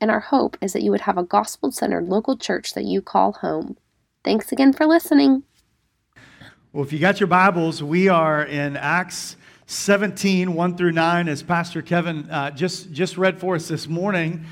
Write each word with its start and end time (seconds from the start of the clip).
and 0.00 0.10
our 0.10 0.20
hope 0.20 0.56
is 0.60 0.72
that 0.72 0.82
you 0.82 0.90
would 0.90 1.02
have 1.02 1.18
a 1.18 1.22
gospel 1.22 1.72
centered 1.72 2.08
local 2.08 2.36
church 2.36 2.74
that 2.74 2.84
you 2.84 3.02
call 3.02 3.32
home. 3.32 3.76
Thanks 4.24 4.52
again 4.52 4.72
for 4.72 4.86
listening. 4.86 5.42
Well, 6.72 6.84
if 6.84 6.92
you 6.92 6.98
got 6.98 7.18
your 7.18 7.26
Bibles, 7.26 7.82
we 7.82 8.08
are 8.08 8.44
in 8.44 8.76
Acts 8.76 9.36
17, 9.66 10.54
1 10.54 10.76
through 10.76 10.92
9, 10.92 11.28
as 11.28 11.42
Pastor 11.42 11.82
Kevin 11.82 12.28
uh, 12.30 12.50
just, 12.50 12.92
just 12.92 13.18
read 13.18 13.38
for 13.38 13.54
us 13.54 13.68
this 13.68 13.88
morning. 13.88 14.44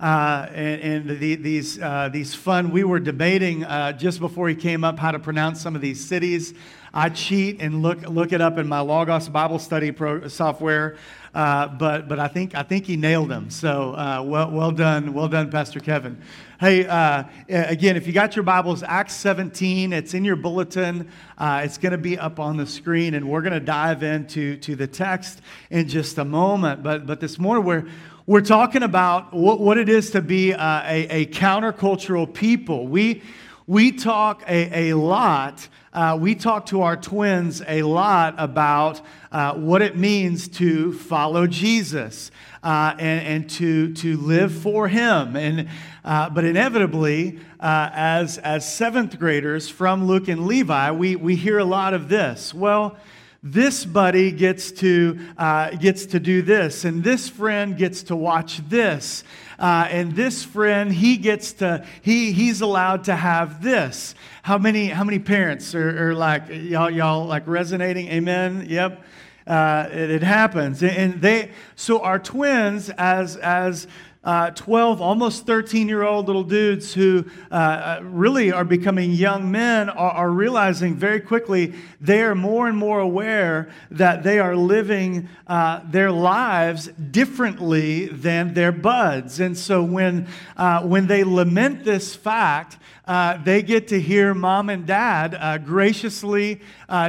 Uh, 0.00 0.48
and, 0.52 0.80
and 0.82 1.18
the, 1.18 1.34
these, 1.36 1.80
uh, 1.80 2.08
these 2.12 2.34
fun, 2.34 2.70
we 2.70 2.84
were 2.84 2.98
debating 2.98 3.64
uh, 3.64 3.92
just 3.92 4.20
before 4.20 4.48
he 4.48 4.54
came 4.54 4.84
up 4.84 4.98
how 4.98 5.10
to 5.10 5.18
pronounce 5.18 5.60
some 5.60 5.74
of 5.74 5.80
these 5.80 6.04
cities. 6.04 6.54
I 6.92 7.08
cheat 7.08 7.60
and 7.60 7.82
look, 7.82 8.02
look 8.02 8.32
it 8.32 8.40
up 8.40 8.58
in 8.58 8.68
my 8.68 8.80
Logos 8.80 9.28
Bible 9.28 9.58
study 9.58 9.92
pro- 9.92 10.28
software, 10.28 10.96
uh, 11.34 11.66
but, 11.66 12.08
but 12.08 12.20
I, 12.20 12.28
think, 12.28 12.54
I 12.54 12.62
think 12.62 12.86
he 12.86 12.96
nailed 12.96 13.28
them. 13.28 13.50
So 13.50 13.94
uh, 13.94 14.22
well, 14.24 14.50
well 14.50 14.70
done, 14.70 15.12
well 15.12 15.28
done, 15.28 15.50
Pastor 15.50 15.80
Kevin. 15.80 16.22
Hey, 16.60 16.86
uh, 16.86 17.24
again, 17.48 17.96
if 17.96 18.06
you 18.06 18.12
got 18.12 18.36
your 18.36 18.44
Bibles, 18.44 18.84
Acts 18.84 19.14
17, 19.16 19.92
it's 19.92 20.14
in 20.14 20.24
your 20.24 20.36
bulletin. 20.36 21.10
Uh, 21.36 21.62
it's 21.64 21.76
going 21.76 21.92
to 21.92 21.98
be 21.98 22.16
up 22.16 22.38
on 22.38 22.56
the 22.56 22.66
screen, 22.66 23.14
and 23.14 23.28
we're 23.28 23.42
going 23.42 23.52
to 23.52 23.60
dive 23.60 24.04
into 24.04 24.56
to 24.58 24.76
the 24.76 24.86
text 24.86 25.42
in 25.70 25.88
just 25.88 26.16
a 26.18 26.24
moment. 26.24 26.82
But, 26.84 27.06
but 27.06 27.18
this 27.18 27.38
morning, 27.38 27.64
we're, 27.64 27.84
we're 28.26 28.40
talking 28.40 28.84
about 28.84 29.34
what, 29.34 29.58
what 29.58 29.76
it 29.76 29.88
is 29.88 30.12
to 30.12 30.22
be 30.22 30.54
uh, 30.54 30.82
a, 30.84 31.06
a 31.08 31.26
countercultural 31.26 32.32
people. 32.32 32.86
We, 32.86 33.22
we 33.66 33.90
talk 33.92 34.44
a, 34.46 34.90
a 34.90 34.96
lot 34.96 35.68
uh, 35.94 36.18
we 36.20 36.34
talk 36.34 36.66
to 36.66 36.82
our 36.82 36.96
twins 36.96 37.62
a 37.68 37.82
lot 37.82 38.34
about 38.36 39.00
uh, 39.30 39.54
what 39.54 39.80
it 39.80 39.96
means 39.96 40.48
to 40.48 40.92
follow 40.92 41.46
Jesus 41.46 42.32
uh, 42.64 42.96
and, 42.98 43.26
and 43.26 43.50
to, 43.50 43.94
to 43.94 44.16
live 44.16 44.52
for 44.52 44.88
Him. 44.88 45.36
And, 45.36 45.68
uh, 46.04 46.30
but 46.30 46.44
inevitably, 46.44 47.38
uh, 47.60 47.90
as, 47.92 48.38
as 48.38 48.70
seventh 48.70 49.18
graders 49.20 49.68
from 49.68 50.06
Luke 50.06 50.26
and 50.26 50.48
Levi, 50.48 50.90
we, 50.90 51.14
we 51.14 51.36
hear 51.36 51.58
a 51.58 51.64
lot 51.64 51.94
of 51.94 52.08
this. 52.08 52.52
Well, 52.52 52.96
this 53.40 53.84
buddy 53.84 54.32
gets 54.32 54.72
to, 54.72 55.20
uh, 55.36 55.70
gets 55.72 56.06
to 56.06 56.18
do 56.18 56.42
this, 56.42 56.84
and 56.84 57.04
this 57.04 57.28
friend 57.28 57.76
gets 57.76 58.04
to 58.04 58.16
watch 58.16 58.66
this. 58.68 59.22
Uh, 59.58 59.86
and 59.90 60.16
this 60.16 60.44
friend, 60.44 60.92
he 60.92 61.16
gets 61.16 61.54
to, 61.54 61.86
he, 62.02 62.32
he's 62.32 62.60
allowed 62.60 63.04
to 63.04 63.14
have 63.14 63.62
this. 63.62 64.14
How 64.42 64.58
many, 64.58 64.88
how 64.88 65.04
many 65.04 65.18
parents 65.18 65.74
are, 65.74 66.10
are 66.10 66.14
like, 66.14 66.44
y'all, 66.48 66.90
y'all 66.90 67.26
like 67.26 67.46
resonating? 67.46 68.08
Amen? 68.08 68.66
Yep. 68.68 69.04
Uh, 69.46 69.88
it, 69.92 70.10
it, 70.10 70.22
happens. 70.22 70.82
And 70.82 71.20
they, 71.20 71.50
so 71.76 72.00
our 72.00 72.18
twins, 72.18 72.88
as, 72.90 73.36
as 73.36 73.86
uh, 74.24 74.50
12, 74.52 75.02
almost 75.02 75.44
13 75.46 75.86
year 75.86 76.02
old 76.02 76.26
little 76.26 76.44
dudes 76.44 76.94
who 76.94 77.24
uh, 77.50 77.54
uh, 77.54 78.00
really 78.02 78.50
are 78.50 78.64
becoming 78.64 79.10
young 79.10 79.50
men 79.50 79.90
are, 79.90 80.10
are, 80.10 80.30
realizing 80.30 80.94
very 80.94 81.20
quickly 81.20 81.74
they 82.00 82.22
are 82.22 82.34
more 82.34 82.66
and 82.66 82.76
more 82.76 83.00
aware 83.00 83.68
that 83.90 84.22
they 84.22 84.38
are 84.38 84.56
living 84.56 85.28
uh, 85.46 85.80
their 85.90 86.10
lives 86.10 86.86
differently 87.10 88.06
than 88.06 88.54
their 88.54 88.72
buds. 88.72 89.40
And 89.40 89.56
so 89.56 89.82
when, 89.82 90.26
uh, 90.56 90.82
when 90.82 91.06
they 91.06 91.22
lament 91.22 91.84
this 91.84 92.14
fact, 92.14 92.78
uh, 93.06 93.36
they 93.44 93.60
get 93.60 93.88
to 93.88 94.00
hear 94.00 94.32
mom 94.32 94.70
and 94.70 94.86
dad 94.86 95.62
graciously 95.66 96.62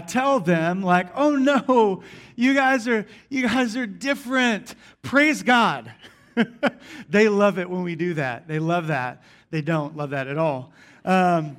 tell 0.08 0.42
them, 0.42 0.82
like, 0.82 1.08
oh 1.16 1.36
no, 1.38 2.04
you 2.36 2.54
guys 2.54 2.90
are, 2.90 3.06
you 3.30 3.44
guys 3.44 3.78
are 3.78 3.88
different. 3.88 4.76
Praise 5.02 5.42
God. 5.42 5.90
they 7.10 7.30
love 7.30 7.60
it 7.60 7.70
when 7.70 7.84
we 7.84 7.96
do 7.96 8.14
that. 8.16 8.48
They 8.48 8.60
love 8.60 8.88
that. 8.88 9.24
They 9.52 9.62
don't 9.62 9.96
love 9.96 10.12
that 10.12 10.28
at 10.28 10.38
all. 10.38 10.72
Um, 11.04 11.58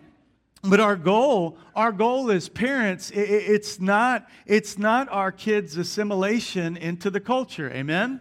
but 0.63 0.81
our 0.81 0.97
goal, 0.97 1.59
our 1.75 1.93
goal 1.93 2.31
as 2.31 2.49
parents, 2.49 3.11
it, 3.11 3.21
it's 3.21 3.81
not, 3.81 4.29
it's 4.47 4.79
not 4.79 5.09
our 5.11 5.31
kids' 5.31 5.77
assimilation 5.77 6.77
into 6.77 7.11
the 7.11 7.21
culture. 7.21 7.71
Amen? 7.71 8.21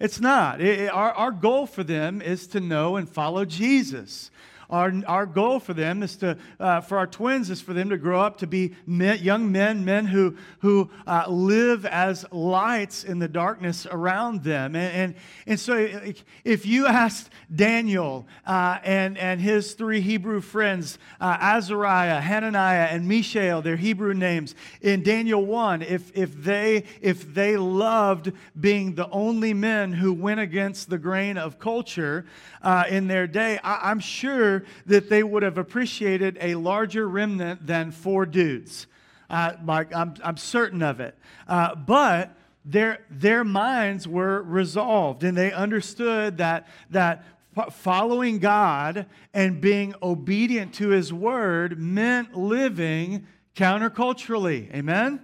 It's 0.00 0.20
not. 0.20 0.60
It, 0.60 0.90
our, 0.90 1.12
our 1.12 1.30
goal 1.30 1.66
for 1.66 1.84
them 1.84 2.20
is 2.22 2.46
to 2.48 2.60
know 2.60 2.96
and 2.96 3.08
follow 3.08 3.44
Jesus. 3.44 4.30
Our, 4.70 4.92
our 5.06 5.24
goal 5.24 5.60
for 5.60 5.72
them 5.72 6.02
is 6.02 6.16
to, 6.16 6.36
uh, 6.60 6.82
for 6.82 6.98
our 6.98 7.06
twins, 7.06 7.48
is 7.48 7.62
for 7.62 7.72
them 7.72 7.88
to 7.88 7.96
grow 7.96 8.20
up 8.20 8.36
to 8.38 8.46
be 8.46 8.74
men, 8.86 9.18
young 9.20 9.50
men, 9.50 9.82
men 9.82 10.04
who, 10.04 10.36
who 10.58 10.90
uh, 11.06 11.24
live 11.26 11.86
as 11.86 12.26
lights 12.30 13.02
in 13.02 13.18
the 13.18 13.28
darkness 13.28 13.86
around 13.90 14.44
them. 14.44 14.76
And, 14.76 14.94
and, 14.94 15.14
and 15.46 15.60
so 15.60 16.12
if 16.44 16.66
you 16.66 16.86
asked 16.86 17.30
Daniel 17.54 18.26
uh, 18.46 18.78
and, 18.84 19.16
and 19.16 19.40
his 19.40 19.72
three 19.72 20.02
Hebrew 20.02 20.42
friends, 20.42 20.98
uh, 21.18 21.38
Azariah, 21.40 22.20
Hananiah, 22.20 22.88
and 22.90 23.08
Mishael, 23.08 23.62
their 23.62 23.76
Hebrew 23.76 24.12
names, 24.12 24.54
in 24.82 25.02
Daniel 25.02 25.46
1, 25.46 25.80
if, 25.80 26.14
if, 26.14 26.44
they, 26.44 26.84
if 27.00 27.32
they 27.32 27.56
loved 27.56 28.32
being 28.60 28.96
the 28.96 29.08
only 29.08 29.54
men 29.54 29.94
who 29.94 30.12
went 30.12 30.40
against 30.40 30.90
the 30.90 30.98
grain 30.98 31.38
of 31.38 31.58
culture 31.58 32.26
uh, 32.60 32.84
in 32.90 33.08
their 33.08 33.26
day, 33.26 33.58
I, 33.64 33.90
I'm 33.90 34.00
sure 34.00 34.57
that 34.86 35.08
they 35.08 35.22
would 35.22 35.42
have 35.42 35.58
appreciated 35.58 36.38
a 36.40 36.54
larger 36.54 37.08
remnant 37.08 37.66
than 37.66 37.90
four 37.90 38.26
dudes. 38.26 38.86
Uh, 39.30 39.52
like 39.64 39.94
I'm, 39.94 40.14
I'm 40.24 40.36
certain 40.36 40.82
of 40.82 41.00
it. 41.00 41.16
Uh, 41.46 41.74
but 41.74 42.34
their, 42.64 43.04
their 43.10 43.44
minds 43.44 44.06
were 44.06 44.42
resolved 44.42 45.24
and 45.24 45.36
they 45.36 45.52
understood 45.52 46.38
that, 46.38 46.66
that 46.90 47.24
following 47.70 48.38
God 48.38 49.06
and 49.34 49.60
being 49.60 49.94
obedient 50.02 50.74
to 50.74 50.88
his 50.88 51.12
word 51.12 51.78
meant 51.78 52.34
living 52.34 53.26
counterculturally. 53.54 54.72
Amen? 54.74 55.20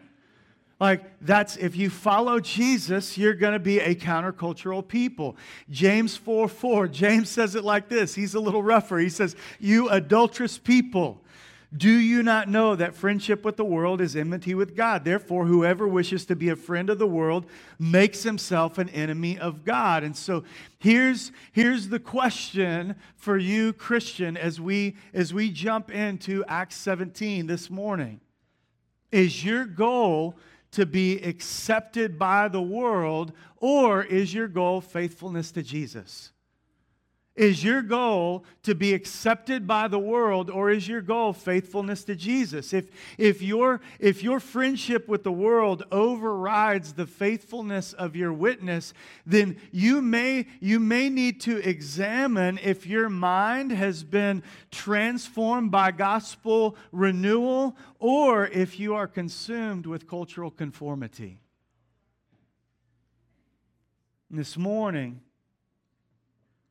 Like, 0.84 1.18
that's 1.22 1.56
if 1.56 1.76
you 1.76 1.88
follow 1.88 2.40
Jesus, 2.40 3.16
you're 3.16 3.32
going 3.32 3.54
to 3.54 3.58
be 3.58 3.80
a 3.80 3.94
countercultural 3.94 4.86
people. 4.86 5.34
James 5.70 6.14
4 6.14 6.46
4, 6.46 6.88
James 6.88 7.30
says 7.30 7.54
it 7.54 7.64
like 7.64 7.88
this. 7.88 8.14
He's 8.14 8.34
a 8.34 8.38
little 8.38 8.62
rougher. 8.62 8.98
He 8.98 9.08
says, 9.08 9.34
You 9.58 9.88
adulterous 9.88 10.58
people, 10.58 11.24
do 11.74 11.88
you 11.88 12.22
not 12.22 12.50
know 12.50 12.76
that 12.76 12.94
friendship 12.94 13.46
with 13.46 13.56
the 13.56 13.64
world 13.64 14.02
is 14.02 14.14
enmity 14.14 14.54
with 14.54 14.76
God? 14.76 15.06
Therefore, 15.06 15.46
whoever 15.46 15.88
wishes 15.88 16.26
to 16.26 16.36
be 16.36 16.50
a 16.50 16.54
friend 16.54 16.90
of 16.90 16.98
the 16.98 17.06
world 17.06 17.46
makes 17.78 18.22
himself 18.22 18.76
an 18.76 18.90
enemy 18.90 19.38
of 19.38 19.64
God. 19.64 20.04
And 20.04 20.14
so 20.14 20.44
here's, 20.78 21.32
here's 21.52 21.88
the 21.88 21.98
question 21.98 22.94
for 23.16 23.38
you, 23.38 23.72
Christian, 23.72 24.36
as 24.36 24.60
we, 24.60 24.96
as 25.14 25.32
we 25.32 25.50
jump 25.50 25.90
into 25.90 26.44
Acts 26.46 26.76
17 26.76 27.46
this 27.46 27.70
morning. 27.70 28.20
Is 29.10 29.44
your 29.44 29.64
goal 29.64 30.36
to 30.74 30.86
be 30.86 31.18
accepted 31.22 32.18
by 32.18 32.48
the 32.48 32.62
world, 32.62 33.32
or 33.56 34.02
is 34.04 34.34
your 34.34 34.48
goal 34.48 34.80
faithfulness 34.80 35.50
to 35.52 35.62
Jesus? 35.62 36.32
Is 37.36 37.64
your 37.64 37.82
goal 37.82 38.44
to 38.62 38.76
be 38.76 38.94
accepted 38.94 39.66
by 39.66 39.88
the 39.88 39.98
world 39.98 40.50
or 40.50 40.70
is 40.70 40.86
your 40.86 41.00
goal 41.00 41.32
faithfulness 41.32 42.04
to 42.04 42.14
Jesus? 42.14 42.72
If, 42.72 42.86
if, 43.18 43.42
your, 43.42 43.80
if 43.98 44.22
your 44.22 44.38
friendship 44.38 45.08
with 45.08 45.24
the 45.24 45.32
world 45.32 45.82
overrides 45.90 46.92
the 46.92 47.08
faithfulness 47.08 47.92
of 47.92 48.14
your 48.14 48.32
witness, 48.32 48.94
then 49.26 49.60
you 49.72 50.00
may, 50.00 50.46
you 50.60 50.78
may 50.78 51.08
need 51.08 51.40
to 51.40 51.56
examine 51.68 52.60
if 52.62 52.86
your 52.86 53.08
mind 53.10 53.72
has 53.72 54.04
been 54.04 54.44
transformed 54.70 55.72
by 55.72 55.90
gospel 55.90 56.76
renewal 56.92 57.76
or 57.98 58.46
if 58.46 58.78
you 58.78 58.94
are 58.94 59.08
consumed 59.08 59.86
with 59.86 60.06
cultural 60.06 60.52
conformity. 60.52 61.40
This 64.30 64.56
morning, 64.56 65.20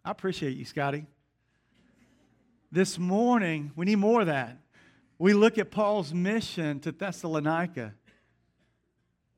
I 0.05 0.11
appreciate 0.11 0.57
you, 0.57 0.65
Scotty. 0.65 1.05
This 2.69 2.99
morning, 2.99 3.71
we 3.77 3.85
need 3.85 3.95
more 3.95 4.21
of 4.21 4.27
that. 4.27 4.57
We 5.17 5.33
look 5.33 5.57
at 5.57 5.71
Paul's 5.71 6.13
mission 6.13 6.81
to 6.81 6.91
Thessalonica 6.91 7.93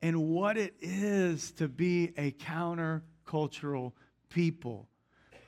and 0.02 0.28
what 0.28 0.56
it 0.56 0.74
is 0.80 1.52
to 1.52 1.68
be 1.68 2.12
a 2.16 2.32
countercultural 2.32 3.92
people. 4.28 4.88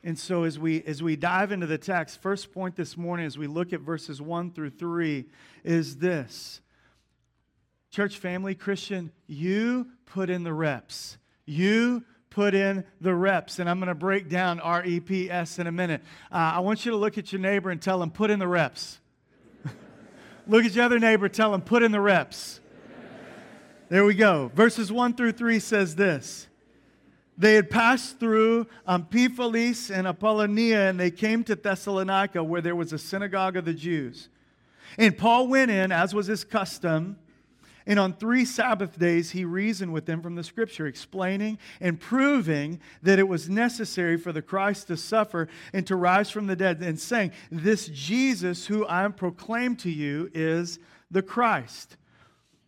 And 0.05 0.17
so 0.17 0.45
as 0.45 0.57
we 0.57 0.85
as 0.85 1.03
we 1.03 1.17
dive 1.17 1.51
into 1.51 1.67
the 1.67 1.79
text, 1.79 2.23
first 2.23 2.53
point 2.53 2.77
this 2.77 2.97
morning 2.97 3.27
as 3.27 3.37
we 3.37 3.49
look 3.49 3.73
at 3.73 3.81
verses 3.81 4.23
1 4.23 4.53
through 4.53 4.71
3 4.71 5.25
is 5.65 5.97
this. 5.97 6.61
Church 7.91 8.19
family 8.19 8.55
Christian, 8.55 9.11
you 9.27 9.89
put 10.07 10.31
in 10.31 10.45
the 10.45 10.55
reps. 10.55 11.19
You 11.45 12.05
put 12.39 12.55
in 12.55 12.85
the 13.01 13.13
reps. 13.13 13.59
And 13.59 13.69
I'm 13.69 13.81
going 13.81 13.89
to 13.89 13.97
break 13.97 14.29
down 14.29 14.61
R 14.61 14.85
E 14.85 15.01
P 15.01 15.29
S 15.29 15.59
in 15.59 15.67
a 15.67 15.73
minute. 15.73 16.03
Uh, 16.31 16.37
I 16.55 16.61
want 16.61 16.85
you 16.87 16.93
to 16.93 16.97
look 16.97 17.19
at 17.19 17.33
your 17.33 17.41
neighbor 17.41 17.69
and 17.69 17.83
tell 17.83 18.01
him, 18.01 18.13
put 18.13 18.31
in 18.31 18.39
the 18.39 18.47
reps. 18.47 19.01
look 20.47 20.65
at 20.65 20.73
your 20.73 20.85
other 20.85 21.01
neighbor, 21.01 21.29
tell 21.29 21.53
him, 21.53 21.63
put 21.63 21.83
in 21.83 21.91
the 21.91 22.01
reps. 22.01 22.61
There 23.89 24.05
we 24.05 24.15
go. 24.15 24.53
Verses 24.55 24.93
1 24.93 25.15
through 25.15 25.33
3 25.33 25.59
says 25.59 25.97
this. 25.97 26.47
They 27.37 27.55
had 27.55 27.71
passed 27.71 28.21
through 28.21 28.69
Amphipolis 28.87 29.91
and 29.91 30.07
Apollonia, 30.07 30.91
and 30.91 31.01
they 31.01 31.11
came 31.11 31.43
to 31.43 31.57
Thessalonica, 31.57 32.45
where 32.45 32.61
there 32.61 32.77
was 32.77 32.93
a 32.93 32.99
synagogue 32.99 33.57
of 33.57 33.65
the 33.65 33.75
Jews. 33.75 34.29
And 34.97 35.19
Paul 35.19 35.49
went 35.49 35.73
in, 35.73 35.91
as 35.91 36.15
was 36.15 36.29
his 36.29 36.45
custom, 36.45 37.19
and 37.89 37.99
on 37.99 38.13
three 38.13 38.45
Sabbath 38.45 38.99
days 38.99 39.31
he 39.31 39.45
reasoned 39.45 39.93
with 39.93 40.05
them 40.05 40.21
from 40.21 40.37
the 40.37 40.45
Scripture, 40.45 40.87
explaining 40.87 41.59
and 41.81 41.99
proving 41.99 42.81
that 43.03 43.19
it 43.19 43.27
was 43.27 43.49
necessary 43.49 44.19
for 44.19 44.31
the 44.31 44.43
Christ 44.43 44.87
to 44.89 44.97
suffer 44.97 45.49
and 45.73 45.87
to 45.87 45.97
rise 45.97 46.31
from 46.31 46.47
the 46.47 46.55
dead, 46.55 46.83
and 46.83 47.01
saying, 47.01 47.33
This 47.51 47.89
Jesus 47.89 48.67
who 48.67 48.85
I 48.87 49.05
am 49.05 49.15
proclaimed 49.15 49.79
to 49.81 49.91
you 49.91 50.31
is 50.35 50.79
the 51.11 51.23
Christ. 51.23 51.97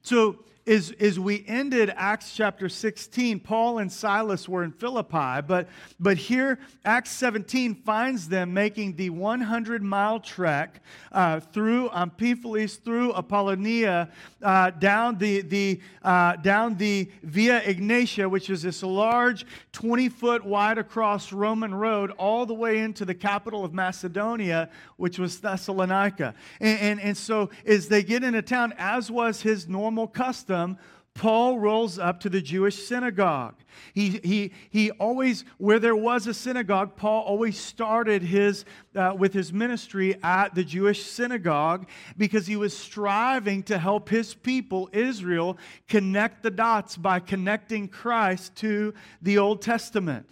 So 0.02 0.38
is, 0.66 0.90
is 0.92 1.18
we 1.18 1.44
ended 1.48 1.92
Acts 1.96 2.34
chapter 2.34 2.68
16, 2.68 3.40
Paul 3.40 3.78
and 3.78 3.90
Silas 3.90 4.48
were 4.48 4.62
in 4.62 4.72
Philippi, 4.72 5.40
but, 5.46 5.68
but 5.98 6.16
here 6.16 6.58
Acts 6.84 7.10
17 7.12 7.74
finds 7.76 8.28
them 8.28 8.52
making 8.52 8.96
the 8.96 9.10
100 9.10 9.82
mile 9.82 10.20
trek 10.20 10.82
uh, 11.12 11.40
through 11.40 11.88
Amphipolis, 11.90 12.78
through 12.82 13.14
Apollonia, 13.14 14.10
uh, 14.42 14.70
down, 14.70 15.16
the, 15.18 15.40
the, 15.42 15.80
uh, 16.02 16.36
down 16.36 16.76
the 16.76 17.10
Via 17.22 17.60
Egnatia, 17.62 18.30
which 18.30 18.50
is 18.50 18.62
this 18.62 18.82
large 18.82 19.46
20 19.72 20.08
foot 20.08 20.44
wide 20.44 20.78
across 20.78 21.32
Roman 21.32 21.74
road, 21.74 22.10
all 22.12 22.44
the 22.44 22.54
way 22.54 22.80
into 22.80 23.04
the 23.04 23.14
capital 23.14 23.64
of 23.64 23.72
Macedonia, 23.72 24.68
which 24.98 25.18
was 25.18 25.40
Thessalonica. 25.40 26.34
And, 26.60 26.78
and, 26.80 27.00
and 27.00 27.16
so 27.16 27.50
as 27.64 27.88
they 27.88 28.02
get 28.02 28.22
into 28.22 28.42
town, 28.42 28.74
as 28.76 29.10
was 29.10 29.40
his 29.40 29.66
normal 29.66 30.06
custom, 30.06 30.49
custom, 30.50 30.78
Paul 31.12 31.58
rolls 31.58 31.98
up 31.98 32.20
to 32.20 32.28
the 32.28 32.40
Jewish 32.40 32.86
synagogue. 32.86 33.56
He, 33.94 34.20
he, 34.22 34.52
he 34.70 34.90
always, 34.92 35.44
where 35.58 35.78
there 35.78 35.96
was 35.96 36.26
a 36.26 36.34
synagogue, 36.34 36.96
Paul 36.96 37.24
always 37.24 37.58
started 37.58 38.22
his, 38.22 38.64
uh, 38.94 39.14
with 39.18 39.32
his 39.32 39.52
ministry 39.52 40.16
at 40.22 40.54
the 40.54 40.64
Jewish 40.64 41.04
synagogue 41.04 41.88
because 42.16 42.46
he 42.46 42.56
was 42.56 42.76
striving 42.76 43.62
to 43.64 43.78
help 43.78 44.08
his 44.08 44.34
people, 44.34 44.88
Israel, 44.92 45.58
connect 45.88 46.42
the 46.42 46.50
dots 46.50 46.96
by 46.96 47.18
connecting 47.20 47.88
Christ 47.88 48.54
to 48.56 48.94
the 49.20 49.38
Old 49.38 49.62
Testament. 49.62 50.26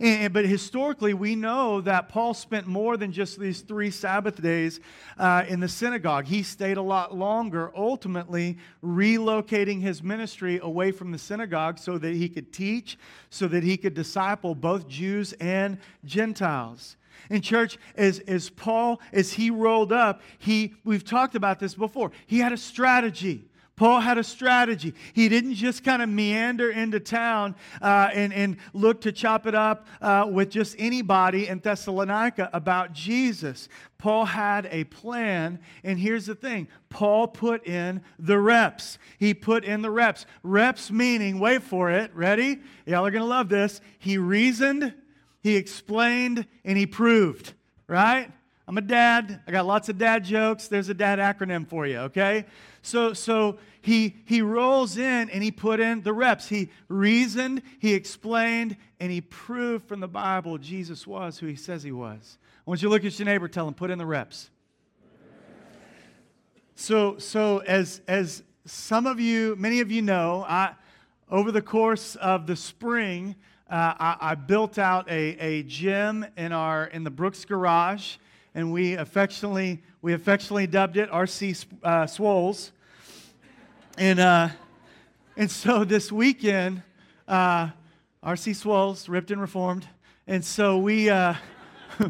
And, 0.00 0.32
but 0.32 0.44
historically, 0.44 1.14
we 1.14 1.36
know 1.36 1.80
that 1.82 2.08
Paul 2.08 2.34
spent 2.34 2.66
more 2.66 2.96
than 2.96 3.12
just 3.12 3.38
these 3.38 3.60
three 3.60 3.90
Sabbath 3.90 4.40
days 4.42 4.80
uh, 5.18 5.44
in 5.48 5.60
the 5.60 5.68
synagogue. 5.68 6.26
He 6.26 6.42
stayed 6.42 6.76
a 6.76 6.82
lot 6.82 7.16
longer, 7.16 7.70
ultimately 7.76 8.58
relocating 8.82 9.80
his 9.80 10.02
ministry 10.02 10.58
away 10.62 10.90
from 10.92 11.12
the 11.12 11.18
synagogue 11.18 11.78
so 11.78 11.98
that 11.98 12.14
he 12.14 12.28
could 12.28 12.52
teach, 12.52 12.98
so 13.30 13.46
that 13.48 13.62
he 13.62 13.76
could 13.76 13.94
disciple 13.94 14.54
both 14.54 14.88
Jews 14.88 15.32
and 15.34 15.78
Gentiles. 16.04 16.96
In 17.30 17.40
church, 17.40 17.78
as, 17.96 18.18
as 18.20 18.50
Paul, 18.50 19.00
as 19.12 19.32
he 19.32 19.50
rolled 19.50 19.92
up, 19.92 20.20
he, 20.38 20.74
we've 20.84 21.04
talked 21.04 21.34
about 21.34 21.58
this 21.58 21.74
before, 21.74 22.12
he 22.26 22.38
had 22.38 22.52
a 22.52 22.56
strategy. 22.56 23.44
Paul 23.76 24.00
had 24.00 24.18
a 24.18 24.24
strategy. 24.24 24.94
He 25.14 25.28
didn't 25.28 25.54
just 25.54 25.82
kind 25.82 26.00
of 26.00 26.08
meander 26.08 26.70
into 26.70 27.00
town 27.00 27.56
uh, 27.82 28.08
and, 28.12 28.32
and 28.32 28.56
look 28.72 29.00
to 29.00 29.10
chop 29.10 29.48
it 29.48 29.54
up 29.54 29.88
uh, 30.00 30.28
with 30.30 30.50
just 30.50 30.76
anybody 30.78 31.48
in 31.48 31.58
Thessalonica 31.58 32.50
about 32.52 32.92
Jesus. 32.92 33.68
Paul 33.98 34.26
had 34.26 34.68
a 34.70 34.84
plan, 34.84 35.58
and 35.82 35.98
here's 35.98 36.26
the 36.26 36.36
thing 36.36 36.68
Paul 36.88 37.26
put 37.26 37.66
in 37.66 38.02
the 38.18 38.38
reps. 38.38 38.98
He 39.18 39.34
put 39.34 39.64
in 39.64 39.82
the 39.82 39.90
reps. 39.90 40.24
Reps 40.44 40.92
meaning, 40.92 41.40
wait 41.40 41.62
for 41.62 41.90
it, 41.90 42.14
ready? 42.14 42.60
Y'all 42.86 43.04
are 43.04 43.10
going 43.10 43.22
to 43.22 43.28
love 43.28 43.48
this. 43.48 43.80
He 43.98 44.18
reasoned, 44.18 44.94
he 45.42 45.56
explained, 45.56 46.46
and 46.64 46.78
he 46.78 46.86
proved, 46.86 47.54
right? 47.88 48.30
I'm 48.66 48.78
a 48.78 48.82
dad. 48.82 49.42
I 49.46 49.52
got 49.52 49.66
lots 49.66 49.88
of 49.88 49.98
dad 49.98 50.24
jokes. 50.24 50.68
There's 50.68 50.88
a 50.88 50.94
dad 50.94 51.18
acronym 51.18 51.68
for 51.68 51.86
you, 51.86 51.98
okay? 51.98 52.46
So, 52.80 53.12
so 53.12 53.58
he, 53.82 54.16
he 54.24 54.40
rolls 54.40 54.96
in 54.96 55.28
and 55.28 55.42
he 55.42 55.50
put 55.50 55.80
in 55.80 56.02
the 56.02 56.14
reps. 56.14 56.48
He 56.48 56.70
reasoned, 56.88 57.62
he 57.78 57.92
explained, 57.92 58.76
and 59.00 59.12
he 59.12 59.20
proved 59.20 59.86
from 59.86 60.00
the 60.00 60.08
Bible 60.08 60.56
Jesus 60.56 61.06
was 61.06 61.38
who 61.38 61.46
he 61.46 61.56
says 61.56 61.82
he 61.82 61.92
was. 61.92 62.38
I 62.66 62.70
want 62.70 62.80
you 62.80 62.88
to 62.88 62.92
look 62.92 63.04
at 63.04 63.18
your 63.18 63.26
neighbor, 63.26 63.48
tell 63.48 63.68
him, 63.68 63.74
put 63.74 63.90
in 63.90 63.98
the 63.98 64.06
reps. 64.06 64.50
So, 66.76 67.18
so 67.18 67.58
as, 67.58 68.00
as 68.08 68.42
some 68.64 69.06
of 69.06 69.20
you, 69.20 69.54
many 69.56 69.80
of 69.80 69.92
you 69.92 70.02
know, 70.02 70.44
I, 70.48 70.74
over 71.30 71.52
the 71.52 71.62
course 71.62 72.16
of 72.16 72.46
the 72.46 72.56
spring, 72.56 73.36
uh, 73.70 73.94
I, 73.98 74.16
I, 74.20 74.34
built 74.34 74.78
out 74.78 75.08
a, 75.08 75.36
a 75.38 75.62
gym 75.62 76.26
in, 76.36 76.52
our, 76.52 76.86
in 76.86 77.04
the 77.04 77.10
Brooks 77.10 77.44
garage 77.44 78.16
and 78.54 78.72
we 78.72 78.94
affectionately 78.94 79.82
we 80.00 80.12
affectionately 80.12 80.66
dubbed 80.66 80.96
it 80.96 81.10
RC 81.10 81.66
uh, 81.82 82.04
Swoles. 82.04 82.70
And 83.98 84.20
uh, 84.20 84.48
and 85.36 85.50
so 85.50 85.84
this 85.84 86.12
weekend, 86.12 86.82
uh, 87.26 87.68
RC 88.22 88.54
Swoles 88.54 89.08
ripped 89.08 89.30
and 89.30 89.40
reformed, 89.40 89.86
and 90.26 90.44
so 90.44 90.78
we. 90.78 91.10
Uh, 91.10 91.34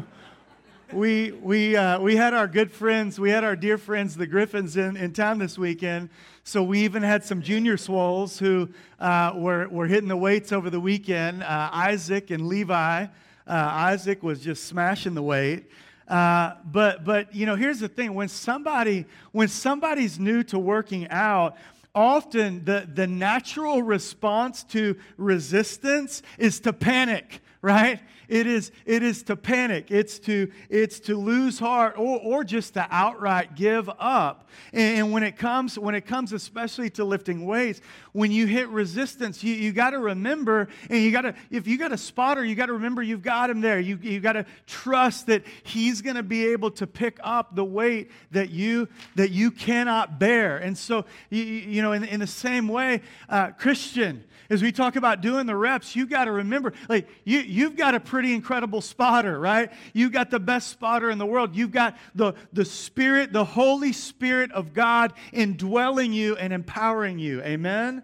we 0.93 1.31
we 1.31 1.75
uh, 1.75 1.99
we 1.99 2.15
had 2.15 2.33
our 2.33 2.47
good 2.47 2.71
friends, 2.71 3.19
we 3.19 3.29
had 3.29 3.43
our 3.43 3.55
dear 3.55 3.77
friends, 3.77 4.15
the 4.15 4.27
Griffins, 4.27 4.77
in, 4.77 4.95
in 4.97 5.13
town 5.13 5.39
this 5.39 5.57
weekend. 5.57 6.09
So 6.43 6.63
we 6.63 6.81
even 6.81 7.01
had 7.01 7.23
some 7.23 7.41
junior 7.41 7.75
swoles 7.75 8.37
who 8.37 8.69
uh, 8.99 9.33
were 9.35 9.67
were 9.69 9.87
hitting 9.87 10.09
the 10.09 10.17
weights 10.17 10.51
over 10.51 10.69
the 10.69 10.79
weekend. 10.79 11.43
Uh, 11.43 11.69
Isaac 11.71 12.29
and 12.31 12.47
Levi. 12.47 13.03
Uh, 13.03 13.07
Isaac 13.47 14.23
was 14.23 14.39
just 14.39 14.65
smashing 14.65 15.13
the 15.13 15.23
weight. 15.23 15.65
Uh, 16.07 16.53
but 16.65 17.03
but 17.03 17.33
you 17.33 17.45
know, 17.45 17.55
here's 17.55 17.79
the 17.79 17.87
thing: 17.87 18.13
when 18.13 18.27
somebody 18.27 19.05
when 19.31 19.47
somebody's 19.47 20.19
new 20.19 20.43
to 20.43 20.59
working 20.59 21.07
out, 21.09 21.57
often 21.93 22.63
the, 22.65 22.87
the 22.93 23.07
natural 23.07 23.81
response 23.81 24.63
to 24.65 24.95
resistance 25.17 26.21
is 26.37 26.59
to 26.61 26.73
panic 26.73 27.41
right? 27.65 27.99
It 28.27 28.47
is, 28.47 28.71
it 28.85 29.03
is 29.03 29.23
to 29.23 29.35
panic. 29.35 29.91
It's 29.91 30.19
to, 30.19 30.51
it's 30.69 30.99
to 31.01 31.17
lose 31.17 31.59
heart 31.59 31.95
or, 31.97 32.19
or 32.19 32.43
just 32.43 32.73
to 32.75 32.87
outright 32.89 33.55
give 33.55 33.89
up. 33.99 34.49
And 34.71 35.11
when 35.11 35.23
it 35.23 35.37
comes, 35.37 35.77
when 35.77 35.95
it 35.95 36.05
comes 36.05 36.33
especially 36.33 36.89
to 36.91 37.03
lifting 37.03 37.45
weights, 37.45 37.81
when 38.13 38.31
you 38.31 38.47
hit 38.47 38.69
resistance, 38.69 39.43
you, 39.43 39.53
you 39.53 39.71
got 39.71 39.89
to 39.91 39.99
remember, 39.99 40.69
and 40.89 41.01
you 41.01 41.11
got 41.11 41.21
to, 41.21 41.35
if 41.51 41.67
you 41.67 41.77
got 41.77 41.91
a 41.91 41.97
spotter, 41.97 42.43
you 42.43 42.55
got 42.55 42.67
to 42.67 42.73
remember 42.73 43.03
you've 43.03 43.21
got 43.21 43.49
him 43.49 43.61
there. 43.61 43.79
You, 43.79 43.99
you 44.01 44.19
got 44.19 44.33
to 44.33 44.45
trust 44.65 45.27
that 45.27 45.43
he's 45.63 46.01
going 46.01 46.15
to 46.15 46.23
be 46.23 46.47
able 46.47 46.71
to 46.71 46.87
pick 46.87 47.19
up 47.23 47.55
the 47.55 47.65
weight 47.65 48.11
that 48.31 48.49
you, 48.49 48.87
that 49.15 49.31
you 49.31 49.51
cannot 49.51 50.19
bear. 50.19 50.57
And 50.57 50.77
so, 50.77 51.05
you, 51.29 51.43
you 51.43 51.81
know, 51.81 51.91
in, 51.91 52.03
in 52.05 52.19
the 52.21 52.27
same 52.27 52.67
way, 52.67 53.01
uh, 53.27 53.51
Christian, 53.51 54.23
as 54.49 54.61
we 54.61 54.71
talk 54.71 54.95
about 54.95 55.21
doing 55.21 55.47
the 55.47 55.55
reps, 55.55 55.95
you 55.95 56.05
got 56.05 56.25
to 56.25 56.31
remember, 56.31 56.73
like, 56.87 57.07
you, 57.23 57.39
you've 57.39 57.75
got 57.75 57.95
a 57.95 57.99
pretty 58.15 58.33
incredible 58.33 58.79
spotter, 58.79 59.37
right? 59.37 59.73
You've 59.91 60.13
got 60.13 60.29
the 60.29 60.39
best 60.39 60.69
spotter 60.69 61.09
in 61.09 61.17
the 61.17 61.25
world. 61.25 61.53
You've 61.53 61.73
got 61.73 61.97
the, 62.15 62.31
the 62.53 62.63
Spirit, 62.63 63.33
the 63.33 63.43
Holy 63.43 63.91
Spirit 63.91 64.53
of 64.53 64.73
God 64.73 65.11
indwelling 65.33 66.13
you 66.13 66.37
and 66.37 66.53
empowering 66.53 67.19
you. 67.19 67.41
Amen? 67.41 68.03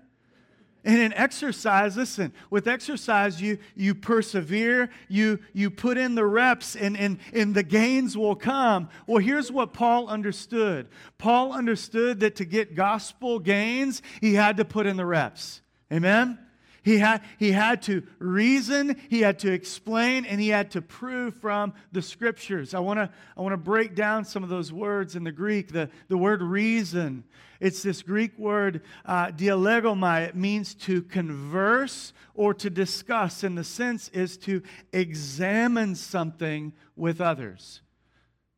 And 0.83 0.99
in 0.99 1.13
exercise, 1.13 1.95
listen, 1.95 2.33
with 2.49 2.67
exercise, 2.67 3.41
you, 3.41 3.57
you 3.73 3.95
persevere, 3.95 4.89
you, 5.07 5.39
you 5.53 5.69
put 5.69 5.97
in 5.97 6.15
the 6.15 6.25
reps, 6.25 6.75
and, 6.75 6.97
and, 6.97 7.17
and 7.31 7.55
the 7.55 7.63
gains 7.63 8.17
will 8.17 8.35
come. 8.35 8.89
Well, 9.07 9.19
here's 9.19 9.49
what 9.49 9.71
Paul 9.71 10.09
understood 10.09 10.89
Paul 11.19 11.53
understood 11.53 12.19
that 12.19 12.35
to 12.35 12.43
get 12.43 12.75
gospel 12.75 13.39
gains, 13.39 14.01
he 14.19 14.33
had 14.33 14.57
to 14.57 14.65
put 14.65 14.87
in 14.87 14.97
the 14.97 15.05
reps. 15.05 15.61
Amen? 15.89 16.37
He 16.83 16.97
had, 16.97 17.21
he 17.37 17.51
had 17.51 17.83
to 17.83 18.03
reason, 18.17 18.99
he 19.09 19.21
had 19.21 19.37
to 19.39 19.51
explain, 19.51 20.25
and 20.25 20.41
he 20.41 20.49
had 20.49 20.71
to 20.71 20.81
prove 20.81 21.35
from 21.35 21.73
the 21.91 22.01
scriptures. 22.01 22.73
I 22.73 22.79
want 22.79 22.97
to 22.97 23.09
I 23.37 23.41
wanna 23.41 23.57
break 23.57 23.93
down 23.93 24.25
some 24.25 24.43
of 24.43 24.49
those 24.49 24.73
words 24.73 25.15
in 25.15 25.23
the 25.23 25.31
Greek. 25.31 25.71
The, 25.71 25.89
the 26.07 26.17
word 26.17 26.41
reason, 26.41 27.23
it's 27.59 27.83
this 27.83 28.01
Greek 28.01 28.37
word 28.39 28.81
uh, 29.05 29.27
dialegomai. 29.27 30.27
It 30.27 30.35
means 30.35 30.73
to 30.75 31.03
converse 31.03 32.13
or 32.33 32.55
to 32.55 32.69
discuss, 32.71 33.43
and 33.43 33.55
the 33.55 33.63
sense 33.63 34.09
is 34.09 34.35
to 34.37 34.63
examine 34.91 35.93
something 35.93 36.73
with 36.95 37.21
others. 37.21 37.81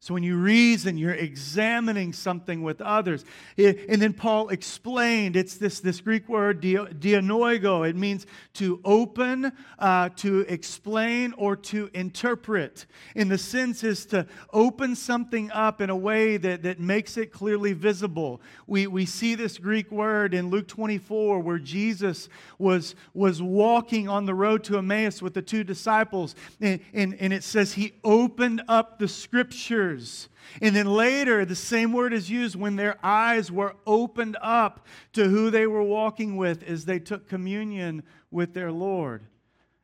So 0.04 0.14
when 0.14 0.24
you 0.24 0.36
reason, 0.36 0.98
you're 0.98 1.14
examining 1.14 2.12
something 2.12 2.62
with 2.62 2.82
others. 2.82 3.24
and 3.58 4.02
then 4.02 4.12
Paul 4.12 4.50
explained 4.50 5.38
it's 5.38 5.56
this, 5.56 5.80
this 5.80 6.02
Greek 6.02 6.28
word, 6.28 6.62
dianoigo. 6.62 7.88
It 7.88 7.96
means 7.96 8.26
to 8.56 8.82
open, 8.84 9.54
uh, 9.80 10.10
to 10.18 10.42
explain, 10.50 11.34
or 11.38 11.56
to 11.56 11.90
interpret. 11.94 12.86
In 13.16 13.30
the 13.30 13.38
sense 13.38 13.82
is 13.86 14.06
to 14.08 14.28
open 14.52 14.98
something 14.98 15.50
up 15.52 15.80
in 15.80 15.90
a 15.90 15.96
way 15.96 16.36
that, 16.36 16.64
that 16.64 16.82
makes 16.82 17.16
it 17.16 17.32
clearly 17.32 17.72
visible. 17.72 18.42
We, 18.68 18.88
we 18.88 19.06
see 19.06 19.36
this 19.36 19.58
Greek 19.58 19.90
word 19.90 20.34
in 20.34 20.50
Luke 20.50 20.68
24 20.68 21.40
where 21.40 21.60
Jesus 21.60 22.28
was, 22.60 22.96
was 23.14 23.42
walking 23.42 24.10
on 24.10 24.26
the 24.26 24.36
road 24.36 24.66
to 24.66 24.78
Emmaus 24.80 25.22
with 25.22 25.34
the 25.34 25.42
two 25.42 25.64
disciples. 25.64 26.36
And, 26.60 26.82
and, 26.94 27.16
and 27.22 27.32
it 27.32 27.46
says 27.46 27.72
he 27.72 27.94
opened 28.04 28.64
up 28.68 29.00
the 29.00 29.08
scriptures 29.08 29.93
and 30.62 30.76
then 30.76 30.88
later, 30.88 31.46
the 31.46 31.56
same 31.56 31.94
word 31.94 32.14
is 32.14 32.30
used 32.30 32.56
when 32.56 32.76
their 32.76 32.98
eyes 33.04 33.52
were 33.52 33.76
opened 33.86 34.38
up 34.42 34.86
to 35.14 35.30
who 35.30 35.50
they 35.50 35.68
were 35.68 35.84
walking 35.84 36.36
with 36.36 36.64
as 36.64 36.86
they 36.86 37.00
took 37.00 37.28
communion 37.28 38.04
with 38.32 38.54
their 38.54 38.72
Lord. 38.72 39.24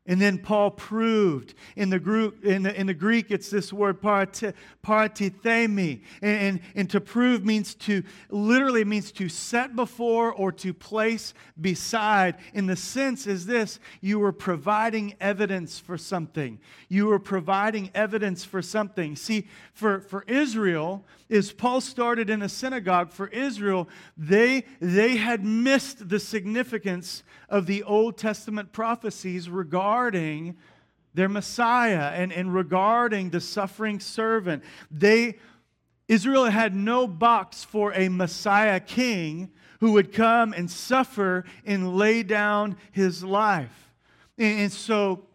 And 0.09 0.19
then 0.19 0.39
Paul 0.39 0.71
proved 0.71 1.53
in 1.75 1.91
the, 1.91 1.99
group, 1.99 2.43
in 2.43 2.63
the, 2.63 2.77
in 2.77 2.87
the 2.87 2.95
Greek, 2.95 3.29
it's 3.29 3.51
this 3.51 3.71
word 3.71 4.01
paratithemi. 4.01 6.01
And, 6.23 6.41
and, 6.41 6.59
and 6.73 6.89
to 6.89 6.99
prove 6.99 7.45
means 7.45 7.75
to, 7.75 8.01
literally 8.31 8.83
means 8.83 9.11
to 9.13 9.29
set 9.29 9.75
before 9.75 10.33
or 10.33 10.51
to 10.53 10.73
place 10.73 11.35
beside. 11.61 12.37
In 12.55 12.65
the 12.65 12.75
sense 12.75 13.27
is 13.27 13.45
this 13.45 13.79
you 14.01 14.17
were 14.17 14.31
providing 14.31 15.13
evidence 15.21 15.77
for 15.77 15.95
something. 15.95 16.59
You 16.87 17.05
were 17.05 17.19
providing 17.19 17.91
evidence 17.93 18.43
for 18.43 18.63
something. 18.63 19.15
See, 19.15 19.47
for, 19.73 20.01
for 20.01 20.23
Israel, 20.27 21.05
as 21.29 21.51
Paul 21.51 21.81
started 21.81 22.31
in 22.31 22.41
a 22.41 22.49
synagogue, 22.49 23.11
for 23.11 23.27
Israel, 23.27 23.87
they, 24.17 24.65
they 24.79 25.17
had 25.17 25.45
missed 25.45 26.09
the 26.09 26.19
significance 26.19 27.21
of 27.47 27.67
the 27.67 27.83
Old 27.83 28.17
Testament 28.17 28.71
prophecies 28.71 29.51
regarding 29.51 29.98
their 31.13 31.29
Messiah 31.29 32.11
and, 32.13 32.31
and 32.31 32.53
regarding 32.53 33.29
the 33.29 33.41
suffering 33.41 33.99
servant. 33.99 34.63
They, 34.89 35.37
Israel 36.07 36.45
had 36.45 36.75
no 36.75 37.07
box 37.07 37.63
for 37.63 37.93
a 37.93 38.09
Messiah 38.09 38.79
king 38.79 39.51
who 39.79 39.93
would 39.93 40.13
come 40.13 40.53
and 40.53 40.69
suffer 40.69 41.45
and 41.65 41.95
lay 41.95 42.23
down 42.23 42.77
his 42.91 43.23
life. 43.23 43.91
And, 44.37 44.61
and 44.61 44.71
so 44.71 45.25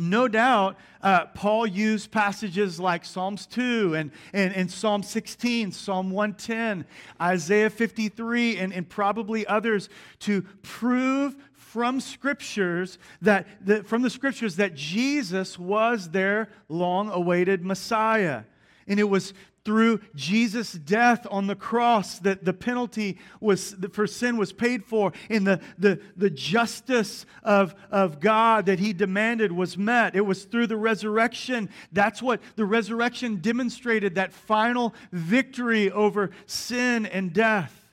no 0.00 0.28
doubt, 0.28 0.76
uh, 1.02 1.26
Paul 1.26 1.66
used 1.66 2.10
passages 2.10 2.78
like 2.78 3.04
Psalms 3.04 3.46
2 3.46 3.94
and, 3.94 4.10
and, 4.32 4.54
and 4.54 4.70
Psalm 4.70 5.02
16, 5.02 5.72
Psalm 5.72 6.10
110, 6.10 6.84
Isaiah 7.20 7.70
53, 7.70 8.58
and, 8.58 8.72
and 8.72 8.88
probably 8.88 9.46
others 9.46 9.88
to 10.20 10.42
prove 10.62 11.36
from 11.72 12.00
scriptures 12.00 12.98
that, 13.20 13.46
that 13.66 13.86
from 13.86 14.02
the 14.02 14.10
scriptures 14.10 14.56
that 14.56 14.74
Jesus 14.74 15.58
was 15.58 16.10
their 16.10 16.48
long 16.68 17.10
awaited 17.10 17.64
Messiah. 17.64 18.44
And 18.86 18.98
it 18.98 19.08
was 19.08 19.34
through 19.66 20.00
Jesus' 20.14 20.72
death 20.72 21.26
on 21.30 21.46
the 21.46 21.54
cross 21.54 22.20
that 22.20 22.42
the 22.42 22.54
penalty 22.54 23.18
was, 23.38 23.76
for 23.92 24.06
sin 24.06 24.38
was 24.38 24.50
paid 24.50 24.82
for, 24.82 25.12
and 25.28 25.46
the, 25.46 25.60
the, 25.78 26.00
the 26.16 26.30
justice 26.30 27.26
of, 27.42 27.74
of 27.90 28.18
God 28.18 28.64
that 28.64 28.78
he 28.78 28.94
demanded 28.94 29.52
was 29.52 29.76
met. 29.76 30.16
It 30.16 30.24
was 30.24 30.44
through 30.44 30.68
the 30.68 30.78
resurrection. 30.78 31.68
That's 31.92 32.22
what 32.22 32.40
the 32.56 32.64
resurrection 32.64 33.40
demonstrated 33.42 34.14
that 34.14 34.32
final 34.32 34.94
victory 35.12 35.90
over 35.90 36.30
sin 36.46 37.04
and 37.04 37.34
death. 37.34 37.87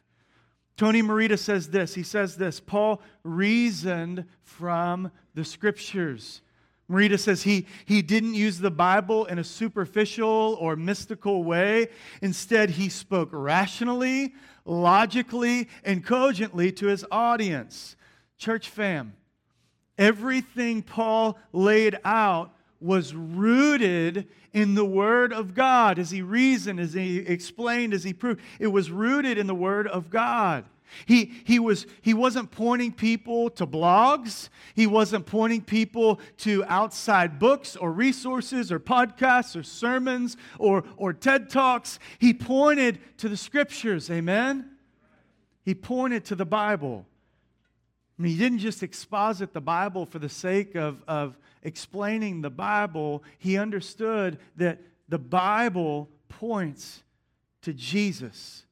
Tony 0.77 1.01
Merida 1.01 1.37
says 1.37 1.69
this. 1.69 1.95
He 1.95 2.03
says 2.03 2.35
this 2.35 2.59
Paul 2.59 3.01
reasoned 3.23 4.25
from 4.43 5.11
the 5.33 5.45
scriptures. 5.45 6.41
Merida 6.87 7.17
says 7.17 7.43
he, 7.43 7.65
he 7.85 8.01
didn't 8.01 8.35
use 8.35 8.59
the 8.59 8.69
Bible 8.69 9.25
in 9.25 9.39
a 9.39 9.43
superficial 9.43 10.55
or 10.59 10.75
mystical 10.75 11.43
way. 11.43 11.87
Instead, 12.21 12.69
he 12.71 12.89
spoke 12.89 13.29
rationally, 13.31 14.35
logically, 14.65 15.67
and 15.83 16.05
cogently 16.05 16.71
to 16.73 16.87
his 16.87 17.03
audience. 17.09 17.95
Church 18.37 18.69
fam, 18.69 19.15
everything 19.97 20.83
Paul 20.83 21.39
laid 21.53 21.97
out 22.03 22.54
was 22.79 23.13
rooted 23.13 24.27
in 24.53 24.75
the 24.75 24.85
Word 24.85 25.33
of 25.33 25.53
God 25.53 25.99
as 25.99 26.11
he 26.11 26.21
reasoned, 26.21 26.79
as 26.79 26.93
he 26.93 27.19
explained, 27.19 27.93
as 27.93 28.03
he 28.03 28.13
proved. 28.13 28.41
It 28.59 28.67
was 28.67 28.91
rooted 28.91 29.37
in 29.37 29.47
the 29.47 29.55
Word 29.55 29.87
of 29.87 30.09
God. 30.09 30.65
He, 31.05 31.33
he, 31.43 31.59
was, 31.59 31.87
he 32.01 32.13
wasn't 32.13 32.51
pointing 32.51 32.91
people 32.91 33.49
to 33.51 33.67
blogs. 33.67 34.49
He 34.75 34.87
wasn't 34.87 35.25
pointing 35.25 35.61
people 35.61 36.19
to 36.37 36.63
outside 36.65 37.39
books 37.39 37.75
or 37.75 37.91
resources 37.91 38.71
or 38.71 38.79
podcasts 38.79 39.59
or 39.59 39.63
sermons 39.63 40.37
or, 40.57 40.83
or 40.95 41.11
TED 41.11 41.49
Talks. 41.49 41.99
He 42.19 42.33
pointed 42.33 42.99
to 43.17 43.27
the 43.27 43.37
scriptures. 43.37 44.09
Amen? 44.09 44.69
He 45.63 45.73
pointed 45.73 46.25
to 46.25 46.35
the 46.35 46.45
Bible. 46.45 47.05
I 48.17 48.21
mean, 48.21 48.31
he 48.31 48.37
didn't 48.37 48.59
just 48.59 48.83
exposit 48.83 49.51
the 49.51 49.61
Bible 49.61 50.05
for 50.05 50.19
the 50.19 50.29
sake 50.29 50.75
of, 50.75 51.03
of 51.07 51.37
explaining 51.65 52.41
the 52.41 52.49
Bible. 52.49 53.23
He 53.37 53.57
understood 53.57 54.37
that 54.55 54.79
the 55.09 55.19
Bible 55.19 56.09
points 56.29 57.03
to 57.63 57.73
Jesus. 57.73 58.65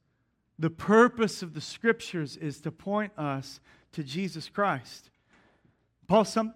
The 0.59 0.69
purpose 0.69 1.41
of 1.41 1.53
the 1.53 1.61
scriptures 1.61 2.37
is 2.37 2.61
to 2.61 2.71
point 2.71 3.11
us 3.17 3.59
to 3.93 4.03
Jesus 4.03 4.47
Christ. 4.47 5.09
Paul, 6.07 6.23
some, 6.23 6.53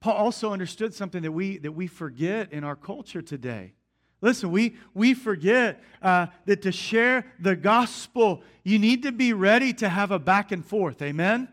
Paul 0.00 0.14
also 0.14 0.52
understood 0.52 0.94
something 0.94 1.22
that 1.22 1.32
we, 1.32 1.58
that 1.58 1.72
we 1.72 1.86
forget 1.86 2.52
in 2.52 2.62
our 2.62 2.76
culture 2.76 3.22
today. 3.22 3.72
Listen, 4.20 4.50
we, 4.50 4.76
we 4.94 5.14
forget 5.14 5.82
uh, 6.02 6.26
that 6.44 6.62
to 6.62 6.72
share 6.72 7.24
the 7.40 7.56
gospel, 7.56 8.42
you 8.64 8.78
need 8.78 9.04
to 9.04 9.12
be 9.12 9.32
ready 9.32 9.72
to 9.74 9.88
have 9.88 10.10
a 10.10 10.18
back 10.18 10.52
and 10.52 10.64
forth. 10.64 11.00
Amen? 11.00 11.48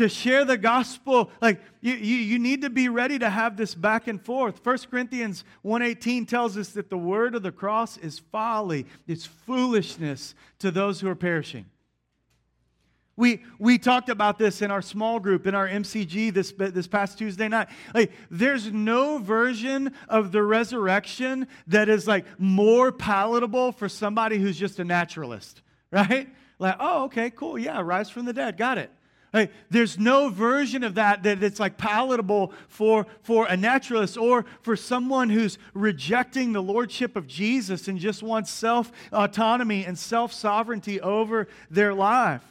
To 0.00 0.08
share 0.08 0.46
the 0.46 0.56
gospel. 0.56 1.30
Like 1.42 1.60
you, 1.82 1.92
you, 1.92 2.16
you, 2.16 2.38
need 2.38 2.62
to 2.62 2.70
be 2.70 2.88
ready 2.88 3.18
to 3.18 3.28
have 3.28 3.58
this 3.58 3.74
back 3.74 4.08
and 4.08 4.18
forth. 4.24 4.64
1 4.64 4.78
corinthians 4.90 5.44
1.18 5.62 6.26
tells 6.26 6.56
us 6.56 6.70
that 6.70 6.88
the 6.88 6.96
word 6.96 7.34
of 7.34 7.42
the 7.42 7.52
cross 7.52 7.98
is 7.98 8.18
folly 8.18 8.86
it's 9.06 9.26
foolishness 9.26 10.34
to 10.60 10.70
those 10.70 11.00
who 11.00 11.08
are 11.08 11.14
perishing. 11.14 11.66
We, 13.16 13.42
we 13.58 13.76
talked 13.76 14.08
about 14.08 14.38
this 14.38 14.62
in 14.62 14.70
our 14.70 14.80
small 14.80 15.20
group 15.20 15.46
in 15.46 15.54
our 15.54 15.68
mcg 15.68 16.32
this, 16.32 16.52
this 16.56 16.86
past 16.86 17.18
tuesday 17.18 17.48
night. 17.48 17.68
Like 17.92 18.10
there's 18.30 18.72
no 18.72 19.18
version 19.18 19.92
of 20.08 20.32
the 20.32 20.42
resurrection 20.42 21.46
that 21.66 21.90
is 21.90 22.08
like 22.08 22.24
more 22.38 22.90
palatable 22.90 23.72
for 23.72 23.90
somebody 23.90 24.38
who's 24.38 24.58
just 24.58 24.78
a 24.78 24.84
naturalist 24.84 25.60
right? 25.90 26.26
Like 26.58 26.76
oh 26.80 27.04
okay 27.04 27.28
cool 27.28 27.58
yeah 27.58 27.82
rise 27.82 28.08
from 28.08 28.24
the 28.24 28.32
dead 28.32 28.56
got 28.56 28.78
it 28.78 28.90
There's 29.70 29.98
no 29.98 30.28
version 30.28 30.82
of 30.82 30.96
that 30.96 31.22
that 31.22 31.42
it's 31.42 31.60
like 31.60 31.78
palatable 31.78 32.52
for, 32.68 33.06
for 33.22 33.46
a 33.46 33.56
naturalist 33.56 34.16
or 34.16 34.44
for 34.62 34.74
someone 34.76 35.30
who's 35.30 35.56
rejecting 35.72 36.52
the 36.52 36.62
lordship 36.62 37.14
of 37.14 37.26
Jesus 37.26 37.86
and 37.86 37.98
just 37.98 38.22
wants 38.22 38.50
self 38.50 38.90
autonomy 39.12 39.84
and 39.84 39.98
self 39.98 40.32
sovereignty 40.32 41.00
over 41.00 41.46
their 41.70 41.94
life. 41.94 42.42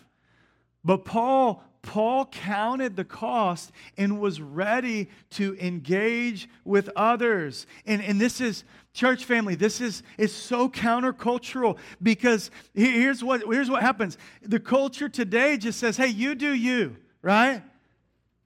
But 0.84 1.04
Paul 1.04 1.64
Paul 1.82 2.26
counted 2.26 2.96
the 2.96 3.06
cost 3.06 3.72
and 3.98 4.20
was 4.20 4.42
ready 4.42 5.10
to 5.32 5.58
engage 5.60 6.50
with 6.66 6.90
others. 6.96 7.68
And, 7.86 8.02
and 8.04 8.20
this 8.20 8.42
is, 8.42 8.64
church 8.94 9.26
family, 9.26 9.56
this 9.56 9.80
is, 9.80 10.04
is 10.18 10.34
so 10.34 10.70
countercultural 10.70 11.78
because 12.02 12.52
here's 12.74 13.24
what, 13.24 13.44
here's 13.50 13.70
what 13.70 13.82
happens. 13.82 14.18
The 14.42 14.60
culture 14.60 15.10
today 15.10 15.58
just 15.58 15.80
says, 15.80 15.96
hey, 15.96 16.08
you 16.08 16.36
do 16.36 16.54
you, 16.54 16.98
right? 17.22 17.64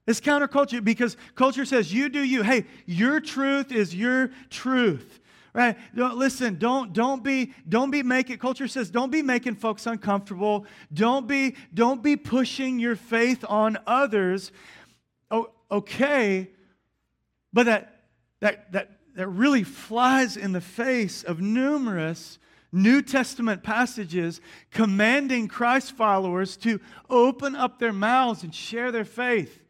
It's 0.06 0.20
counterculture 0.20 0.84
because 0.84 1.16
culture 1.34 1.64
says, 1.64 1.92
you 1.92 2.08
do 2.08 2.22
you. 2.22 2.42
Hey, 2.42 2.66
your 2.86 3.20
truth 3.20 3.72
is 3.72 3.94
your 3.94 4.30
truth 4.50 5.20
right? 5.54 5.78
Don't, 5.94 6.16
listen 6.16 6.58
don't 6.58 6.92
don't 6.92 7.24
be 7.24 7.54
don't 7.66 7.90
be 7.90 8.02
making 8.02 8.38
culture 8.38 8.68
says 8.68 8.90
don't 8.90 9.10
be 9.10 9.22
making 9.22 9.54
folks 9.54 9.86
uncomfortable. 9.86 10.66
Don't 10.92 11.26
be 11.26 11.56
don't 11.72 12.02
be 12.02 12.16
pushing 12.16 12.78
your 12.78 12.96
faith 12.96 13.44
on 13.48 13.78
others. 13.86 14.52
Oh, 15.30 15.50
okay, 15.70 16.50
but 17.54 17.66
that, 17.66 18.02
that, 18.40 18.72
that, 18.72 18.90
that 19.14 19.28
really 19.28 19.62
flies 19.62 20.36
in 20.36 20.52
the 20.52 20.60
face 20.60 21.22
of 21.22 21.40
numerous 21.40 22.38
New 22.72 23.00
Testament 23.00 23.62
passages 23.62 24.40
commanding 24.72 25.46
Christ 25.46 25.92
followers 25.92 26.56
to 26.58 26.80
open 27.08 27.54
up 27.54 27.78
their 27.78 27.92
mouths 27.92 28.42
and 28.42 28.52
share 28.52 28.90
their 28.90 29.04
faith 29.04 29.62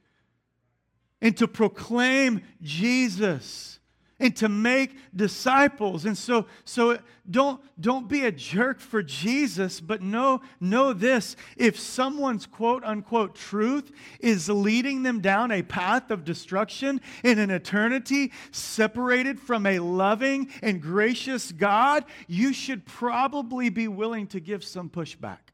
and 1.20 1.36
to 1.36 1.46
proclaim 1.46 2.40
Jesus 2.62 3.78
and 4.24 4.34
to 4.34 4.48
make 4.48 4.96
disciples. 5.14 6.06
And 6.06 6.16
so, 6.16 6.46
so 6.64 6.98
don't, 7.30 7.60
don't 7.78 8.08
be 8.08 8.24
a 8.24 8.32
jerk 8.32 8.80
for 8.80 9.02
Jesus, 9.02 9.82
but 9.82 10.00
know, 10.00 10.40
know 10.60 10.94
this. 10.94 11.36
If 11.58 11.78
someone's 11.78 12.46
quote 12.46 12.82
unquote 12.84 13.34
truth 13.34 13.92
is 14.20 14.48
leading 14.48 15.02
them 15.02 15.20
down 15.20 15.50
a 15.50 15.62
path 15.62 16.10
of 16.10 16.24
destruction 16.24 17.02
in 17.22 17.38
an 17.38 17.50
eternity 17.50 18.32
separated 18.50 19.38
from 19.38 19.66
a 19.66 19.78
loving 19.78 20.48
and 20.62 20.80
gracious 20.80 21.52
God, 21.52 22.06
you 22.26 22.54
should 22.54 22.86
probably 22.86 23.68
be 23.68 23.88
willing 23.88 24.26
to 24.28 24.40
give 24.40 24.64
some 24.64 24.88
pushback. 24.88 25.52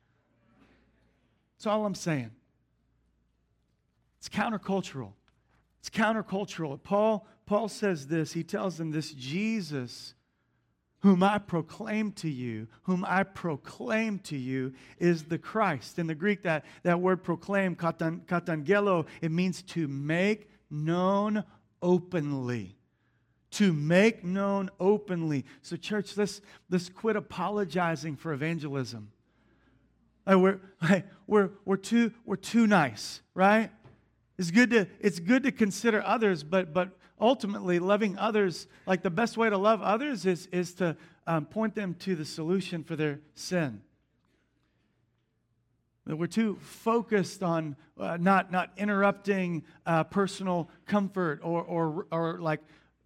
That's 1.57 1.67
all 1.67 1.85
I'm 1.85 1.97
saying. 1.97 2.31
It's 4.19 4.29
countercultural. 4.29 5.11
It's 5.81 5.91
countercultural. 5.91 6.83
Paul, 6.83 7.27
Paul 7.47 7.69
says 7.69 8.07
this. 8.07 8.33
He 8.33 8.45
tells 8.45 8.79
them 8.79 8.91
this 8.91 9.13
Jesus, 9.13 10.15
whom 11.01 11.23
I 11.23 11.39
proclaim 11.39 12.13
to 12.13 12.29
you, 12.29 12.69
whom 12.83 13.05
I 13.07 13.23
proclaim 13.23 14.19
to 14.21 14.37
you, 14.37 14.75
is 14.99 15.25
the 15.25 15.39
Christ. 15.39 15.99
In 15.99 16.07
the 16.07 16.15
Greek, 16.15 16.43
that, 16.45 16.65
that 16.83 17.01
word 17.01 17.23
proclaim, 17.23 17.75
katan, 17.77 18.25
katangelo, 18.27 19.07
it 19.23 19.31
means 19.31 19.63
to 19.63 19.89
make 19.89 20.51
known 20.71 21.45
openly 21.83 22.77
to 23.53 23.73
make 23.73 24.25
known 24.25 24.71
openly. 24.79 25.45
So, 25.63 25.77
church, 25.77 26.17
let's, 26.17 26.41
let's 26.71 26.89
quit 26.89 27.17
apologizing 27.17 28.17
for 28.17 28.33
evangelism. 28.33 29.11
we're, 30.27 30.61
we're, 31.27 31.51
we're, 31.65 31.77
too, 31.77 32.13
we're 32.25 32.37
too 32.37 32.67
nice, 32.67 33.21
right? 33.35 33.71
It's 34.41 34.51
good 34.51 34.71
to, 34.71 34.87
it's 35.01 35.19
good 35.21 35.43
to 35.43 35.53
consider 35.53 36.03
others, 36.03 36.43
but, 36.43 36.73
but 36.73 36.97
ultimately, 37.21 37.79
loving 37.79 38.17
others, 38.17 38.69
like 38.87 39.03
the 39.03 39.11
best 39.11 39.37
way 39.37 39.51
to 39.51 39.59
love 39.59 39.83
others 39.83 40.25
is, 40.25 40.47
is 40.47 40.73
to 40.77 40.97
um, 41.27 41.45
point 41.45 41.75
them 41.75 41.93
to 41.97 42.17
the 42.17 42.25
solution 42.25 42.83
for 42.83 42.97
their 42.97 43.21
sin. 43.35 43.83
That 46.07 46.17
we're 46.17 46.27
too 46.27 46.57
focused 46.63 47.43
on 47.43 47.77
uh, 47.99 48.17
not, 48.19 48.51
not 48.51 48.71
interrupting 48.79 49.63
uh, 49.85 50.05
personal 50.05 50.71
comfort 50.87 51.41
or, 51.43 51.63
or, 51.63 52.07
or 52.11 52.39
like 52.41 52.61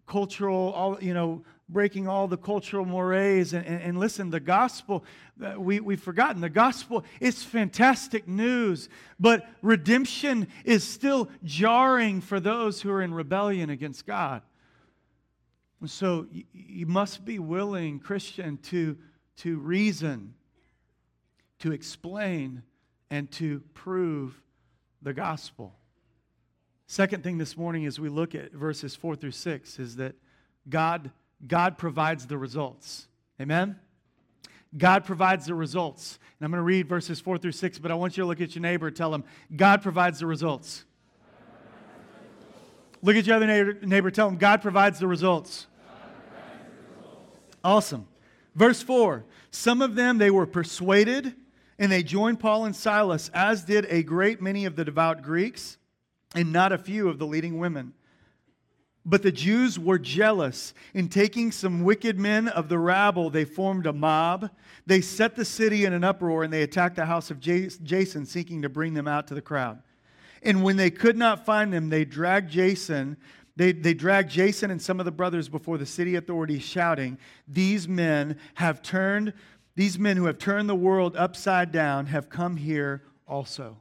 cultural, 0.06 0.72
all, 0.72 1.02
you 1.02 1.14
know, 1.14 1.42
breaking 1.68 2.06
all 2.06 2.28
the 2.28 2.36
cultural 2.36 2.84
mores. 2.84 3.52
And, 3.52 3.66
and, 3.66 3.82
and 3.82 3.98
listen, 3.98 4.30
the 4.30 4.40
gospel, 4.40 5.04
uh, 5.42 5.58
we, 5.58 5.80
we've 5.80 6.02
forgotten, 6.02 6.40
the 6.40 6.48
gospel 6.48 7.04
is 7.20 7.42
fantastic 7.42 8.28
news, 8.28 8.88
but 9.18 9.46
redemption 9.62 10.48
is 10.64 10.84
still 10.84 11.28
jarring 11.42 12.20
for 12.20 12.40
those 12.40 12.82
who 12.82 12.90
are 12.90 13.02
in 13.02 13.14
rebellion 13.14 13.70
against 13.70 14.06
God. 14.06 14.42
And 15.80 15.90
so 15.90 16.26
you, 16.30 16.44
you 16.52 16.86
must 16.86 17.24
be 17.24 17.38
willing, 17.38 17.98
Christian, 17.98 18.58
to, 18.64 18.96
to 19.38 19.58
reason, 19.58 20.34
to 21.60 21.72
explain, 21.72 22.62
and 23.10 23.30
to 23.32 23.60
prove 23.74 24.40
the 25.02 25.12
gospel. 25.12 25.74
Second 26.86 27.22
thing 27.22 27.38
this 27.38 27.56
morning 27.56 27.86
as 27.86 27.98
we 27.98 28.08
look 28.08 28.34
at 28.34 28.52
verses 28.52 28.94
4 28.96 29.16
through 29.16 29.30
6 29.30 29.78
is 29.78 29.96
that 29.96 30.14
God, 30.68 31.10
God 31.46 31.78
provides 31.78 32.26
the 32.26 32.38
results. 32.38 33.06
Amen? 33.40 33.78
God 34.76 35.04
provides 35.04 35.46
the 35.46 35.54
results. 35.54 36.18
And 36.38 36.44
I'm 36.44 36.50
going 36.50 36.58
to 36.58 36.64
read 36.64 36.88
verses 36.88 37.20
4 37.20 37.38
through 37.38 37.52
6, 37.52 37.78
but 37.78 37.90
I 37.90 37.94
want 37.94 38.16
you 38.16 38.22
to 38.22 38.26
look 38.26 38.40
at 38.40 38.54
your 38.54 38.62
neighbor 38.62 38.88
and 38.88 38.96
tell 38.96 39.14
him, 39.14 39.24
God 39.54 39.82
provides 39.82 40.18
the 40.18 40.26
results. 40.26 40.84
Look 43.02 43.16
at 43.16 43.26
your 43.26 43.36
other 43.36 43.46
neighbor, 43.46 43.74
neighbor 43.82 44.10
tell 44.10 44.28
him, 44.28 44.36
God 44.36 44.62
provides 44.62 44.98
the 44.98 45.06
results. 45.06 45.66
Awesome. 47.62 48.06
Verse 48.54 48.82
4 48.82 49.24
Some 49.50 49.82
of 49.82 49.94
them 49.94 50.18
they 50.18 50.30
were 50.30 50.46
persuaded, 50.46 51.34
and 51.78 51.92
they 51.92 52.02
joined 52.02 52.40
Paul 52.40 52.64
and 52.64 52.74
Silas, 52.74 53.30
as 53.34 53.64
did 53.64 53.86
a 53.88 54.02
great 54.02 54.40
many 54.40 54.64
of 54.64 54.76
the 54.76 54.84
devout 54.84 55.22
Greeks 55.22 55.76
and 56.34 56.52
not 56.52 56.72
a 56.72 56.78
few 56.78 57.08
of 57.08 57.18
the 57.18 57.26
leading 57.26 57.58
women. 57.58 57.92
But 59.06 59.22
the 59.22 59.32
Jews 59.32 59.78
were 59.78 59.98
jealous. 59.98 60.72
In 60.94 61.08
taking 61.08 61.52
some 61.52 61.84
wicked 61.84 62.18
men 62.18 62.48
of 62.48 62.68
the 62.68 62.78
rabble, 62.78 63.28
they 63.28 63.44
formed 63.44 63.86
a 63.86 63.92
mob. 63.92 64.50
They 64.86 65.02
set 65.02 65.36
the 65.36 65.44
city 65.44 65.84
in 65.84 65.92
an 65.92 66.04
uproar 66.04 66.42
and 66.42 66.52
they 66.52 66.62
attacked 66.62 66.96
the 66.96 67.04
house 67.04 67.30
of 67.30 67.38
Jason, 67.38 68.24
seeking 68.24 68.62
to 68.62 68.68
bring 68.68 68.94
them 68.94 69.06
out 69.06 69.26
to 69.28 69.34
the 69.34 69.42
crowd. 69.42 69.82
And 70.42 70.62
when 70.62 70.76
they 70.76 70.90
could 70.90 71.16
not 71.16 71.44
find 71.44 71.72
them, 71.72 71.90
they 71.90 72.04
dragged 72.04 72.50
Jason. 72.50 73.16
They, 73.56 73.72
they 73.72 73.94
dragged 73.94 74.30
Jason 74.30 74.70
and 74.70 74.80
some 74.80 75.00
of 75.00 75.06
the 75.06 75.12
brothers 75.12 75.48
before 75.48 75.78
the 75.78 75.86
city 75.86 76.16
authorities, 76.16 76.62
shouting, 76.62 77.18
These 77.46 77.86
men 77.86 78.38
have 78.54 78.82
turned, 78.82 79.34
these 79.74 79.98
men 79.98 80.16
who 80.16 80.26
have 80.26 80.38
turned 80.38 80.68
the 80.68 80.74
world 80.74 81.14
upside 81.16 81.72
down 81.72 82.06
have 82.06 82.30
come 82.30 82.56
here 82.56 83.02
also. 83.28 83.80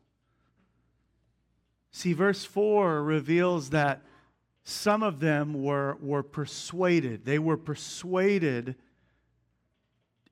See, 1.92 2.14
verse 2.14 2.44
4 2.44 3.04
reveals 3.04 3.70
that 3.70 4.02
some 4.63 5.04
of 5.04 5.19
them 5.19 5.63
were, 5.63 5.97
were 6.02 6.23
persuaded. 6.23 7.26
They 7.26 7.39
were 7.39 7.58
persuaded 7.58 8.76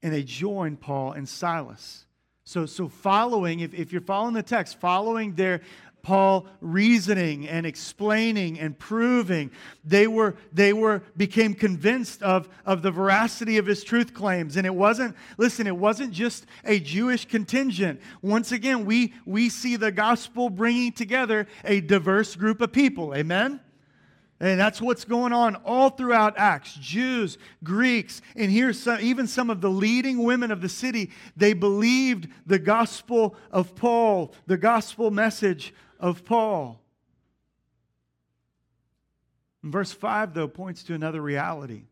and 0.04 0.14
they 0.14 0.24
joined 0.24 0.82
Paul 0.82 1.12
and 1.12 1.28
Silas. 1.28 2.06
So, 2.44 2.66
so 2.66 2.88
following, 2.88 3.60
if, 3.60 3.74
if 3.74 3.92
you're 3.92 4.02
following 4.02 4.34
the 4.34 4.44
text, 4.44 4.80
following 4.80 5.36
their 5.36 5.62
Paul 6.02 6.48
reasoning 6.62 7.48
and 7.48 7.66
explaining 7.66 8.60
and 8.60 8.78
proving. 8.78 9.52
They 9.86 10.08
were, 10.08 10.36
they 10.52 10.74
were 10.74 11.04
became 11.16 11.54
convinced 11.54 12.24
of, 12.24 12.50
of 12.66 12.82
the 12.82 12.92
veracity 12.92 13.58
of 13.58 13.66
his 13.66 13.84
truth 13.84 14.14
claims. 14.14 14.58
And 14.58 14.66
it 14.66 14.74
wasn't, 14.74 15.16
listen, 15.38 15.68
it 15.68 15.78
wasn't 15.78 16.12
just 16.12 16.46
a 16.66 16.80
Jewish 16.80 17.26
contingent. 17.26 18.02
Once 18.22 18.52
again, 18.52 18.86
we, 18.86 19.14
we 19.26 19.50
see 19.50 19.76
the 19.76 19.92
gospel 19.92 20.50
bringing 20.50 20.92
together 20.92 21.48
a 21.64 21.82
diverse 21.82 22.36
group 22.36 22.62
of 22.62 22.72
people. 22.72 23.14
Amen? 23.14 23.60
And 24.42 24.60
that's 24.60 24.82
what's 24.82 25.06
going 25.06 25.34
on 25.34 25.56
all 25.58 25.92
throughout 25.92 26.34
Acts. 26.36 26.74
Jews, 26.74 27.38
Greeks, 27.64 28.24
and 28.36 28.52
here's 28.52 28.80
some, 28.80 29.00
even 29.00 29.28
some 29.28 29.52
of 29.52 29.62
the 29.62 29.70
leading 29.70 30.24
women 30.24 30.50
of 30.50 30.62
the 30.62 30.68
city. 30.68 31.12
They 31.38 31.54
believed 31.54 32.28
the 32.48 32.58
gospel 32.58 33.36
of 33.52 33.76
Paul, 33.76 34.34
the 34.48 34.58
gospel 34.58 35.12
message 35.12 35.76
of 36.00 36.26
Paul. 36.26 36.82
And 39.62 39.72
verse 39.72 39.92
5, 39.92 40.34
though, 40.34 40.48
points 40.48 40.82
to 40.86 40.96
another 40.96 41.22
reality. 41.22 41.84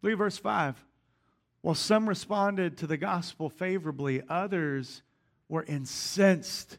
Look 0.00 0.12
at 0.12 0.18
verse 0.18 0.38
5. 0.38 0.82
While 1.60 1.74
some 1.74 2.08
responded 2.08 2.78
to 2.78 2.86
the 2.86 2.96
gospel 2.96 3.50
favorably, 3.50 4.22
others 4.26 5.02
were 5.50 5.64
incensed. 5.64 6.78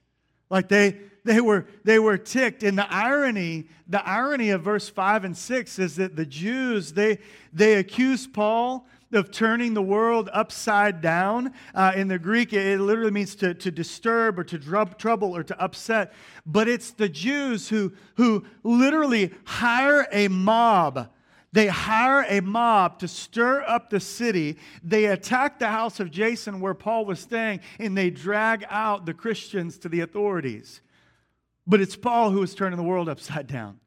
Like 0.52 0.68
they, 0.68 0.98
they, 1.24 1.40
were, 1.40 1.66
they 1.86 1.98
were 1.98 2.18
ticked. 2.18 2.62
And 2.62 2.78
the 2.78 2.94
irony, 2.94 3.70
the 3.88 4.06
irony 4.06 4.50
of 4.50 4.62
verse 4.62 4.90
5 4.90 5.24
and 5.24 5.36
6 5.36 5.80
is 5.80 5.96
that 5.96 6.16
the 6.16 6.26
Jews, 6.26 6.92
they, 6.92 7.20
they 7.54 7.76
accused 7.76 8.34
Paul 8.34 8.86
of 9.14 9.32
turning 9.32 9.74
the 9.74 9.82
world 9.82 10.30
upside 10.34 11.02
down. 11.02 11.54
Uh, 11.74 11.94
in 11.96 12.10
the 12.10 12.20
Greek, 12.20 12.52
it 12.52 12.80
literally 12.82 13.12
means 13.12 13.34
to, 13.36 13.54
to 13.54 13.72
disturb 13.72 14.38
or 14.38 14.44
to 14.44 14.58
drub, 14.58 14.98
trouble 14.98 15.36
or 15.36 15.44
to 15.44 15.60
upset. 15.60 16.14
But 16.46 16.68
it's 16.68 16.92
the 16.92 17.10
Jews 17.10 17.70
who, 17.70 17.94
who 18.16 18.46
literally 18.64 19.34
hire 19.46 20.08
a 20.12 20.28
mob. 20.28 21.10
They 21.54 21.68
hire 21.68 22.26
a 22.30 22.40
mob 22.40 23.00
to 23.00 23.08
stir 23.08 23.62
up 23.68 23.90
the 23.90 24.00
city. 24.00 24.58
They 24.84 25.06
attack 25.06 25.60
the 25.60 25.68
house 25.68 26.00
of 26.00 26.10
Jason 26.10 26.62
where 26.62 26.74
Paul 26.74 27.06
was 27.06 27.20
staying, 27.20 27.60
and 27.78 27.98
they 27.98 28.10
drag 28.10 28.66
out 28.70 29.06
the 29.06 29.14
Christians 29.14 29.78
to 29.80 29.90
the 29.90 30.00
authorities. 30.00 30.82
But 31.68 31.82
it's 31.82 31.96
Paul 31.96 32.32
who 32.32 32.42
is 32.42 32.56
turning 32.56 32.78
the 32.78 32.84
world 32.84 33.10
upside 33.10 33.48
down. 33.48 33.80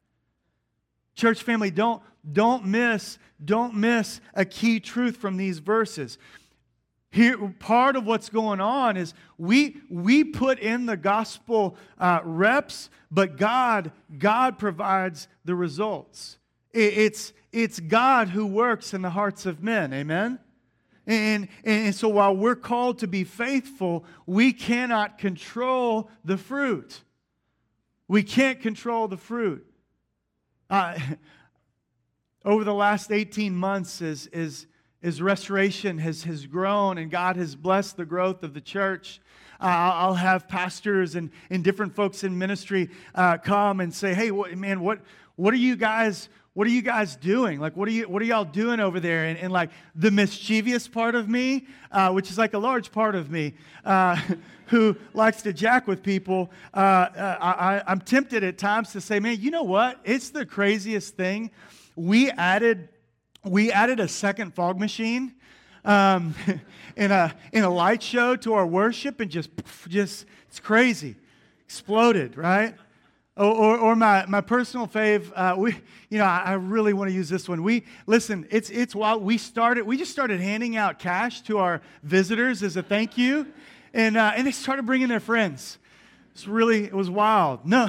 Church 1.14 1.42
family, 1.42 1.70
don't, 1.70 2.02
don't 2.30 2.66
miss, 2.66 3.18
don't 3.42 3.74
miss 3.74 4.20
a 4.34 4.44
key 4.44 4.78
truth 4.78 5.16
from 5.16 5.36
these 5.36 5.58
verses. 5.58 6.18
Here, 7.10 7.48
part 7.60 7.94
of 7.94 8.04
what's 8.04 8.28
going 8.28 8.60
on 8.60 8.96
is 8.96 9.14
we, 9.38 9.80
we 9.88 10.24
put 10.24 10.58
in 10.58 10.86
the 10.86 10.96
gospel 10.96 11.76
uh, 11.96 12.20
reps, 12.24 12.90
but 13.10 13.36
God, 13.36 13.92
God 14.18 14.58
provides 14.58 15.28
the 15.44 15.54
results. 15.54 16.38
It, 16.74 16.98
it's, 16.98 17.32
it's 17.52 17.80
God 17.80 18.28
who 18.28 18.44
works 18.44 18.92
in 18.92 19.00
the 19.00 19.10
hearts 19.10 19.46
of 19.46 19.62
men. 19.62 19.94
Amen? 19.94 20.38
And, 21.06 21.48
and 21.64 21.94
so 21.94 22.08
while 22.08 22.34
we're 22.34 22.56
called 22.56 22.98
to 22.98 23.06
be 23.06 23.24
faithful, 23.24 24.04
we 24.26 24.52
cannot 24.52 25.18
control 25.18 26.10
the 26.24 26.36
fruit. 26.36 27.02
We 28.08 28.22
can't 28.22 28.60
control 28.60 29.08
the 29.08 29.16
fruit. 29.16 29.66
Uh, 30.68 30.98
over 32.44 32.64
the 32.64 32.74
last 32.74 33.12
18 33.12 33.54
months, 33.54 34.02
as, 34.02 34.26
as, 34.32 34.66
as 35.02 35.22
restoration 35.22 35.98
has, 35.98 36.24
has 36.24 36.46
grown 36.46 36.98
and 36.98 37.10
God 37.10 37.36
has 37.36 37.54
blessed 37.54 37.96
the 37.96 38.04
growth 38.04 38.42
of 38.42 38.54
the 38.54 38.60
church, 38.60 39.20
uh, 39.60 39.66
I'll 39.66 40.14
have 40.14 40.48
pastors 40.48 41.14
and, 41.14 41.30
and 41.50 41.62
different 41.62 41.94
folks 41.94 42.24
in 42.24 42.36
ministry 42.36 42.90
uh, 43.14 43.38
come 43.38 43.80
and 43.80 43.94
say, 43.94 44.12
hey, 44.12 44.30
what, 44.30 44.56
man, 44.56 44.80
what, 44.80 45.00
what 45.36 45.54
are 45.54 45.58
you 45.58 45.76
guys 45.76 46.28
what 46.54 46.68
are 46.68 46.70
you 46.70 46.82
guys 46.82 47.16
doing? 47.16 47.58
Like, 47.58 47.76
what 47.76 47.88
are 47.88 47.90
you, 47.92 48.08
what 48.08 48.22
are 48.22 48.24
y'all 48.24 48.44
doing 48.44 48.78
over 48.80 49.00
there? 49.00 49.24
And, 49.24 49.36
and 49.38 49.52
like 49.52 49.70
the 49.94 50.10
mischievous 50.10 50.86
part 50.86 51.16
of 51.16 51.28
me, 51.28 51.66
uh, 51.90 52.10
which 52.12 52.30
is 52.30 52.38
like 52.38 52.54
a 52.54 52.58
large 52.58 52.92
part 52.92 53.16
of 53.16 53.30
me, 53.30 53.54
uh, 53.84 54.16
who 54.68 54.96
likes 55.12 55.42
to 55.42 55.52
jack 55.52 55.86
with 55.86 56.02
people, 56.02 56.50
uh, 56.72 56.78
uh 56.78 57.36
I, 57.40 57.82
I'm 57.86 58.00
tempted 58.00 58.44
at 58.44 58.56
times 58.56 58.92
to 58.92 59.00
say, 59.00 59.20
man, 59.20 59.38
you 59.40 59.50
know 59.50 59.64
what? 59.64 60.00
It's 60.04 60.30
the 60.30 60.46
craziest 60.46 61.16
thing. 61.16 61.50
We 61.96 62.30
added, 62.30 62.88
we 63.44 63.72
added 63.72 64.00
a 64.00 64.08
second 64.08 64.54
fog 64.54 64.78
machine 64.78 65.34
um, 65.84 66.34
in 66.96 67.10
a 67.10 67.34
in 67.52 67.64
a 67.64 67.70
light 67.70 68.02
show 68.02 68.36
to 68.36 68.54
our 68.54 68.66
worship, 68.66 69.20
and 69.20 69.30
just 69.30 69.50
just 69.88 70.26
it's 70.48 70.60
crazy, 70.60 71.16
exploded, 71.64 72.36
right? 72.36 72.74
Or, 73.36 73.46
or, 73.46 73.78
or, 73.78 73.96
my, 73.96 74.24
my 74.26 74.40
personal 74.40 74.86
fave, 74.86 75.32
uh, 75.34 75.56
we, 75.58 75.72
you 76.08 76.18
know, 76.18 76.24
I, 76.24 76.42
I 76.46 76.52
really 76.52 76.92
want 76.92 77.10
to 77.10 77.14
use 77.14 77.28
this 77.28 77.48
one. 77.48 77.64
We, 77.64 77.84
listen, 78.06 78.46
it's, 78.48 78.70
it's 78.70 78.94
wild. 78.94 79.24
We 79.24 79.38
started, 79.38 79.82
we 79.84 79.96
just 79.96 80.12
started 80.12 80.40
handing 80.40 80.76
out 80.76 81.00
cash 81.00 81.40
to 81.42 81.58
our 81.58 81.82
visitors 82.04 82.62
as 82.62 82.76
a 82.76 82.82
thank 82.82 83.18
you. 83.18 83.48
And, 83.92 84.16
uh, 84.16 84.34
and 84.36 84.46
they 84.46 84.52
started 84.52 84.86
bringing 84.86 85.08
their 85.08 85.18
friends. 85.18 85.78
It's 86.32 86.46
really, 86.46 86.84
it 86.84 86.94
was 86.94 87.10
wild. 87.10 87.66
No, 87.66 87.88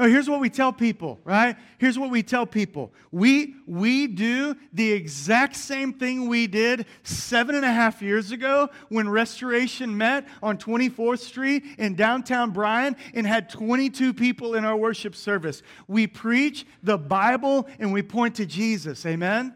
no, 0.00 0.08
here's 0.08 0.30
what 0.30 0.40
we 0.40 0.48
tell 0.48 0.72
people, 0.72 1.20
right? 1.24 1.56
Here's 1.76 1.98
what 1.98 2.08
we 2.08 2.22
tell 2.22 2.46
people. 2.46 2.90
We, 3.12 3.56
we 3.66 4.06
do 4.06 4.56
the 4.72 4.90
exact 4.92 5.56
same 5.56 5.92
thing 5.92 6.26
we 6.26 6.46
did 6.46 6.86
seven 7.02 7.54
and 7.54 7.66
a 7.66 7.70
half 7.70 8.00
years 8.00 8.32
ago 8.32 8.70
when 8.88 9.10
Restoration 9.10 9.98
met 9.98 10.26
on 10.42 10.56
24th 10.56 11.18
Street 11.18 11.64
in 11.76 11.96
downtown 11.96 12.50
Bryan 12.50 12.96
and 13.12 13.26
had 13.26 13.50
22 13.50 14.14
people 14.14 14.54
in 14.54 14.64
our 14.64 14.76
worship 14.76 15.14
service. 15.14 15.62
We 15.86 16.06
preach 16.06 16.64
the 16.82 16.96
Bible 16.96 17.68
and 17.78 17.92
we 17.92 18.00
point 18.00 18.36
to 18.36 18.46
Jesus. 18.46 19.04
Amen? 19.04 19.54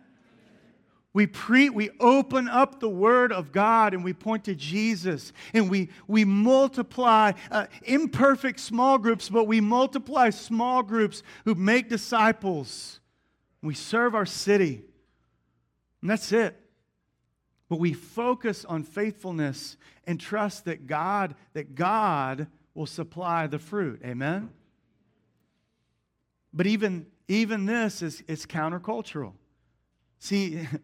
We 1.14 1.28
pre 1.28 1.70
we 1.70 1.90
open 2.00 2.48
up 2.48 2.80
the 2.80 2.88
word 2.88 3.32
of 3.32 3.52
God 3.52 3.94
and 3.94 4.02
we 4.02 4.12
point 4.12 4.44
to 4.44 4.54
Jesus 4.56 5.32
and 5.54 5.70
we 5.70 5.90
we 6.08 6.24
multiply 6.24 7.32
uh, 7.52 7.66
imperfect 7.84 8.58
small 8.58 8.98
groups 8.98 9.28
but 9.28 9.44
we 9.44 9.60
multiply 9.60 10.30
small 10.30 10.82
groups 10.82 11.22
who 11.44 11.54
make 11.54 11.88
disciples. 11.88 12.98
We 13.62 13.74
serve 13.74 14.16
our 14.16 14.26
city. 14.26 14.82
And 16.02 16.10
that's 16.10 16.32
it. 16.32 16.60
But 17.68 17.78
we 17.78 17.92
focus 17.92 18.64
on 18.64 18.82
faithfulness 18.82 19.76
and 20.08 20.20
trust 20.20 20.64
that 20.64 20.88
God 20.88 21.36
that 21.52 21.76
God 21.76 22.48
will 22.74 22.86
supply 22.86 23.46
the 23.46 23.60
fruit. 23.60 24.00
Amen. 24.04 24.50
But 26.52 26.66
even 26.66 27.06
even 27.28 27.66
this 27.66 28.02
is 28.02 28.20
is 28.26 28.46
countercultural. 28.46 29.34
See 30.18 30.66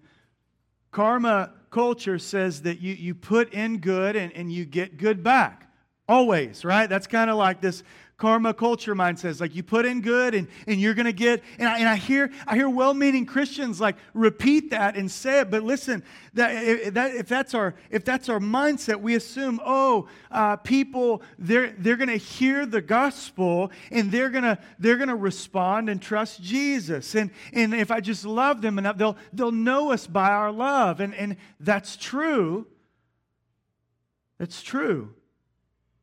Karma 0.91 1.53
culture 1.71 2.19
says 2.19 2.63
that 2.63 2.81
you, 2.81 2.95
you 2.95 3.15
put 3.15 3.53
in 3.53 3.79
good 3.79 4.17
and, 4.17 4.33
and 4.33 4.53
you 4.53 4.65
get 4.65 4.97
good 4.97 5.23
back. 5.23 5.69
Always, 6.09 6.65
right? 6.65 6.89
That's 6.89 7.07
kind 7.07 7.31
of 7.31 7.37
like 7.37 7.61
this 7.61 7.85
karma 8.21 8.53
culture 8.53 8.95
mind 8.95 9.19
says 9.19 9.41
like 9.41 9.55
you 9.55 9.63
put 9.63 9.87
in 9.87 10.03
good 10.03 10.35
and, 10.35 10.47
and 10.67 10.79
you're 10.79 10.93
going 10.93 11.07
to 11.07 11.13
get 11.13 11.43
and 11.59 11.67
I, 11.67 11.79
and 11.79 11.89
I 11.89 11.97
hear 11.97 12.31
i 12.47 12.55
hear 12.55 12.69
well-meaning 12.69 13.25
christians 13.25 13.81
like 13.81 13.97
repeat 14.13 14.71
that 14.73 14.95
and 14.95 15.11
say 15.11 15.41
it 15.41 15.51
but 15.51 15.63
listen 15.63 16.05
that 16.35 16.63
if, 16.63 16.95
that, 16.95 17.15
if 17.15 17.29
that's 17.29 17.55
our 17.55 17.75
if 17.89 18.05
that's 18.05 18.29
our 18.29 18.39
mindset 18.39 19.01
we 19.01 19.15
assume 19.15 19.59
oh 19.65 20.07
uh, 20.31 20.57
people 20.57 21.23
they're 21.39 21.73
they're 21.79 21.97
going 21.97 22.11
to 22.11 22.19
hear 22.19 22.67
the 22.67 22.83
gospel 22.83 23.73
and 23.91 24.13
they're 24.13 24.29
going 24.29 24.45
to 24.45 24.59
they're 24.79 24.99
going 24.99 25.09
to 25.09 25.17
respond 25.17 25.89
and 25.89 26.03
trust 26.03 26.43
jesus. 26.43 27.15
And 27.15 27.31
and 27.55 27.75
if 27.75 27.91
i 27.91 28.01
just 28.01 28.27
love 28.27 28.61
them 28.61 28.79
enough 28.79 28.99
they'll 28.99 29.17
they'll 29.33 29.51
know 29.51 29.93
us 29.93 30.07
by 30.07 30.29
our 30.29 30.53
love. 30.53 31.01
And 31.01 31.15
and 31.15 31.37
that's 31.59 31.97
true. 31.97 32.67
That's 34.39 34.63
true 34.63 35.15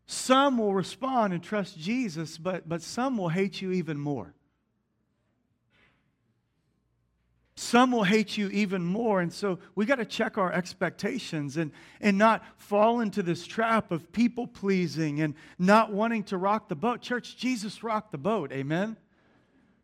some 0.08 0.58
will 0.58 0.74
respond 0.74 1.34
and 1.34 1.44
trust 1.44 1.78
Jesus, 1.78 2.38
but, 2.38 2.68
but 2.68 2.82
some 2.82 3.18
will 3.18 3.28
hate 3.28 3.62
you 3.62 3.74
even 3.74 4.00
more. 4.00 4.34
Some 7.58 7.92
will 7.92 8.04
hate 8.04 8.38
you 8.38 8.48
even 8.50 8.86
more. 8.86 9.20
And 9.20 9.34
so 9.34 9.60
we 9.76 9.86
got 9.86 9.96
to 9.96 10.06
check 10.06 10.38
our 10.38 10.54
expectations 10.54 11.58
and, 11.58 11.72
and 12.00 12.18
not 12.18 12.44
fall 12.56 13.02
into 13.02 13.22
this 13.22 13.46
trap 13.46 13.92
of 13.92 14.12
people 14.14 14.48
pleasing 14.48 15.20
and 15.20 15.34
not 15.60 15.92
wanting 15.92 16.24
to 16.26 16.38
rock 16.38 16.70
the 16.70 16.76
boat. 16.76 17.02
Church, 17.02 17.36
Jesus 17.36 17.84
rocked 17.84 18.12
the 18.14 18.18
boat. 18.18 18.54
Amen? 18.54 18.96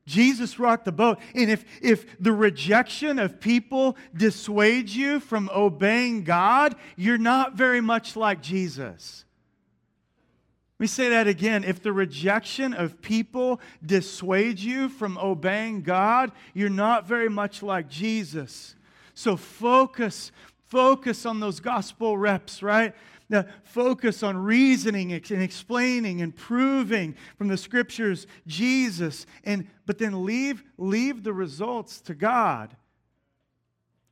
Jesus 0.06 0.58
rocked 0.58 0.86
the 0.86 0.92
boat. 0.94 1.20
And 1.36 1.50
if, 1.50 1.66
if 1.82 2.06
the 2.20 2.32
rejection 2.32 3.20
of 3.20 3.42
people 3.42 3.98
dissuades 4.16 4.96
you 4.96 5.20
from 5.20 5.50
obeying 5.54 6.24
God, 6.24 6.76
you're 6.96 7.18
not 7.18 7.56
very 7.56 7.82
much 7.82 8.16
like 8.16 8.42
Jesus. 8.42 9.26
Let 10.80 10.84
me 10.84 10.88
say 10.88 11.10
that 11.10 11.28
again. 11.28 11.64
If 11.64 11.82
the 11.82 11.94
rejection 11.94 12.74
of 12.74 13.02
people 13.02 13.62
dissuades 13.86 14.66
you 14.66 14.90
from 14.90 15.18
obeying 15.18 15.84
God, 15.84 16.32
you're 16.54 16.70
not 16.70 17.08
very 17.08 17.30
much 17.30 17.62
like 17.62 17.88
Jesus. 17.88 18.76
So 19.14 19.38
focus, 19.38 20.32
focus 20.68 21.26
on 21.26 21.40
those 21.40 21.60
gospel 21.60 22.18
reps, 22.18 22.64
right? 22.64 22.94
Now, 23.30 23.46
focus 23.64 24.24
on 24.24 24.38
reasoning 24.38 25.14
and 25.14 25.42
explaining 25.42 26.22
and 26.22 26.36
proving 26.36 27.16
from 27.38 27.48
the 27.48 27.58
scriptures 27.58 28.28
Jesus, 28.46 29.26
and 29.44 29.68
but 29.86 29.98
then 29.98 30.26
leave, 30.26 30.64
leave 30.78 31.24
the 31.24 31.34
results 31.34 32.02
to 32.02 32.16
God. 32.16 32.76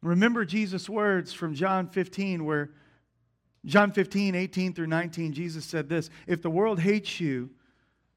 Remember 0.01 0.45
Jesus' 0.45 0.89
words 0.89 1.33
from 1.33 1.53
John 1.53 1.87
15, 1.87 2.45
where 2.45 2.71
John 3.65 3.91
15, 3.91 4.33
18 4.33 4.73
through 4.73 4.87
19, 4.87 5.33
Jesus 5.33 5.65
said 5.65 5.87
this 5.87 6.09
If 6.27 6.41
the 6.41 6.49
world 6.49 6.79
hates 6.79 7.19
you, 7.19 7.49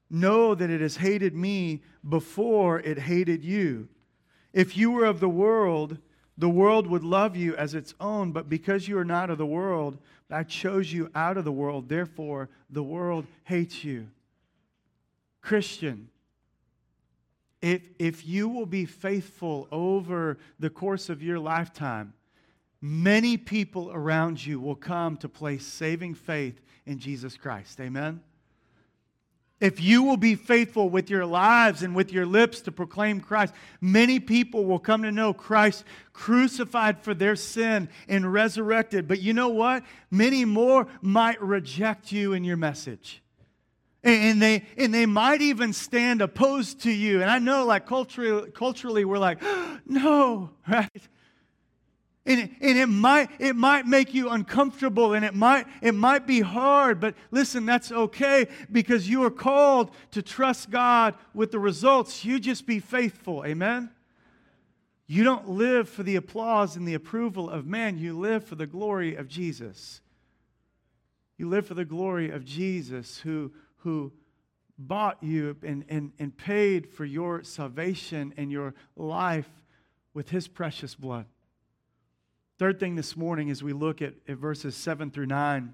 know 0.09 0.55
that 0.55 0.69
it 0.69 0.81
has 0.81 0.97
hated 0.97 1.35
me 1.35 1.81
before 2.07 2.79
it 2.79 2.99
hated 2.99 3.43
you. 3.43 3.87
If 4.53 4.77
you 4.77 4.91
were 4.91 5.05
of 5.05 5.19
the 5.19 5.29
world, 5.29 5.97
the 6.37 6.49
world 6.49 6.87
would 6.87 7.03
love 7.03 7.35
you 7.35 7.55
as 7.55 7.73
its 7.73 7.93
own, 7.99 8.31
but 8.31 8.49
because 8.49 8.87
you 8.87 8.97
are 8.97 9.05
not 9.05 9.29
of 9.29 9.37
the 9.37 9.45
world, 9.45 9.97
I 10.29 10.43
chose 10.43 10.91
you 10.91 11.09
out 11.15 11.37
of 11.37 11.45
the 11.45 11.51
world. 11.51 11.89
Therefore, 11.89 12.49
the 12.69 12.83
world 12.83 13.25
hates 13.43 13.83
you. 13.83 14.07
Christian, 15.41 16.09
if, 17.61 17.81
if 17.99 18.25
you 18.25 18.49
will 18.49 18.65
be 18.65 18.85
faithful 18.85 19.67
over 19.71 20.37
the 20.59 20.69
course 20.69 21.09
of 21.09 21.21
your 21.21 21.39
lifetime, 21.39 22.13
many 22.81 23.37
people 23.37 23.91
around 23.91 24.45
you 24.45 24.59
will 24.59 24.75
come 24.75 25.17
to 25.17 25.29
place 25.29 25.65
saving 25.65 26.15
faith 26.15 26.61
in 26.85 26.99
Jesus 26.99 27.37
Christ. 27.37 27.79
Amen? 27.79 28.21
If 29.61 29.79
you 29.81 30.03
will 30.03 30.17
be 30.17 30.35
faithful 30.35 30.89
with 30.89 31.09
your 31.09 31.25
lives 31.25 31.81
and 31.81 31.95
with 31.95 32.11
your 32.11 32.25
lips 32.25 32.61
to 32.61 32.71
proclaim 32.73 33.21
Christ, 33.21 33.53
many 33.79 34.19
people 34.19 34.65
will 34.65 34.79
come 34.79 35.03
to 35.03 35.11
know 35.11 35.33
Christ 35.33 35.85
crucified 36.11 36.99
for 36.99 37.13
their 37.13 37.37
sin 37.37 37.87
and 38.09 38.31
resurrected. 38.31 39.07
But 39.07 39.21
you 39.21 39.31
know 39.33 39.49
what? 39.49 39.83
Many 40.11 40.43
more 40.43 40.87
might 41.01 41.41
reject 41.41 42.11
you 42.11 42.33
and 42.33 42.45
your 42.45 42.57
message. 42.57 43.21
And 44.03 44.39
they, 44.39 44.63
and 44.77 44.93
they 44.93 45.07
might 45.07 45.41
even 45.41 45.73
stand 45.73 46.21
opposed 46.21 46.81
to 46.81 46.91
you. 46.91 47.21
And 47.21 47.31
I 47.31 47.39
know, 47.39 47.65
like, 47.65 47.87
culturally, 47.87 48.51
culturally 48.51 49.03
we're 49.03 49.17
like, 49.17 49.41
no, 49.87 50.51
right? 50.67 51.09
And, 52.27 52.49
and 52.59 52.77
it, 52.77 52.87
might, 52.87 53.29
it 53.37 53.55
might 53.55 53.85
make 53.85 54.15
you 54.15 54.29
uncomfortable 54.29 55.13
and 55.13 55.23
it 55.23 55.35
might, 55.35 55.67
it 55.81 55.93
might 55.93 56.25
be 56.25 56.41
hard, 56.41 56.99
but 56.99 57.13
listen, 57.29 57.67
that's 57.67 57.91
okay 57.91 58.47
because 58.71 59.07
you 59.07 59.23
are 59.25 59.31
called 59.31 59.91
to 60.11 60.23
trust 60.23 60.71
God 60.71 61.13
with 61.35 61.51
the 61.51 61.59
results. 61.59 62.25
You 62.25 62.39
just 62.39 62.65
be 62.65 62.79
faithful. 62.79 63.45
Amen? 63.45 63.91
You 65.05 65.23
don't 65.23 65.49
live 65.49 65.87
for 65.87 66.01
the 66.01 66.15
applause 66.15 66.75
and 66.75 66.87
the 66.87 66.95
approval 66.95 67.47
of 67.47 67.67
man, 67.67 67.99
you 67.99 68.17
live 68.17 68.43
for 68.43 68.55
the 68.55 68.65
glory 68.65 69.15
of 69.15 69.27
Jesus. 69.27 70.01
You 71.37 71.47
live 71.47 71.67
for 71.67 71.75
the 71.75 71.85
glory 71.85 72.31
of 72.31 72.43
Jesus 72.43 73.19
who, 73.19 73.51
who 73.77 74.11
bought 74.79 75.21
you 75.21 75.55
and, 75.61 75.85
and, 75.89 76.11
and 76.17 76.35
paid 76.35 76.87
for 76.89 77.05
your 77.05 77.43
salvation 77.43 78.33
and 78.35 78.51
your 78.51 78.73
life 78.95 79.49
with 80.15 80.29
his 80.29 80.47
precious 80.47 80.95
blood. 80.95 81.25
Third 82.57 82.79
thing 82.79 82.95
this 82.95 83.17
morning, 83.17 83.49
as 83.49 83.61
we 83.61 83.73
look 83.73 84.01
at, 84.01 84.13
at 84.29 84.37
verses 84.37 84.75
7 84.75 85.11
through 85.11 85.25
9, 85.25 85.73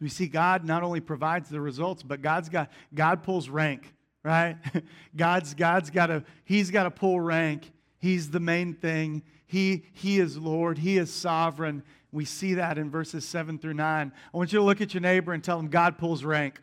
We 0.00 0.08
see 0.08 0.26
God 0.26 0.64
not 0.64 0.82
only 0.82 1.00
provides 1.00 1.48
the 1.48 1.60
results, 1.60 2.02
but 2.02 2.20
God's 2.20 2.48
got 2.48 2.70
God 2.92 3.22
pulls 3.22 3.48
rank, 3.48 3.94
right? 4.24 4.56
God's 5.16 5.54
God's 5.54 5.90
got 5.90 6.06
to 6.06 6.24
He's 6.44 6.70
got 6.72 6.84
to 6.84 6.90
pull 6.90 7.20
rank. 7.20 7.70
He's 7.98 8.30
the 8.30 8.40
main 8.40 8.74
thing. 8.74 9.22
He 9.46 9.84
He 9.92 10.18
is 10.18 10.36
Lord. 10.36 10.78
He 10.78 10.98
is 10.98 11.12
sovereign. 11.12 11.84
We 12.10 12.24
see 12.24 12.54
that 12.54 12.76
in 12.76 12.90
verses 12.90 13.26
seven 13.26 13.58
through 13.58 13.74
nine. 13.74 14.12
I 14.32 14.36
want 14.36 14.52
you 14.52 14.58
to 14.58 14.64
look 14.64 14.80
at 14.80 14.92
your 14.92 15.00
neighbor 15.00 15.32
and 15.32 15.42
tell 15.42 15.58
him 15.58 15.68
God 15.68 15.98
pulls 15.98 16.24
rank. 16.24 16.60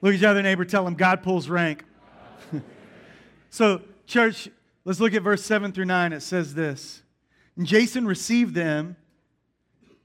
Look 0.00 0.14
at 0.14 0.20
your 0.20 0.30
other 0.30 0.42
neighbor, 0.42 0.64
tell 0.64 0.86
him 0.86 0.94
God 0.94 1.22
pulls 1.22 1.48
rank. 1.48 1.84
so, 3.50 3.80
church, 4.06 4.50
let's 4.84 5.00
look 5.00 5.14
at 5.14 5.22
verse 5.22 5.42
7 5.42 5.72
through 5.72 5.86
9. 5.86 6.12
It 6.12 6.20
says 6.20 6.54
this 6.54 7.03
And 7.56 7.66
Jason 7.66 8.06
received 8.06 8.54
them 8.54 8.96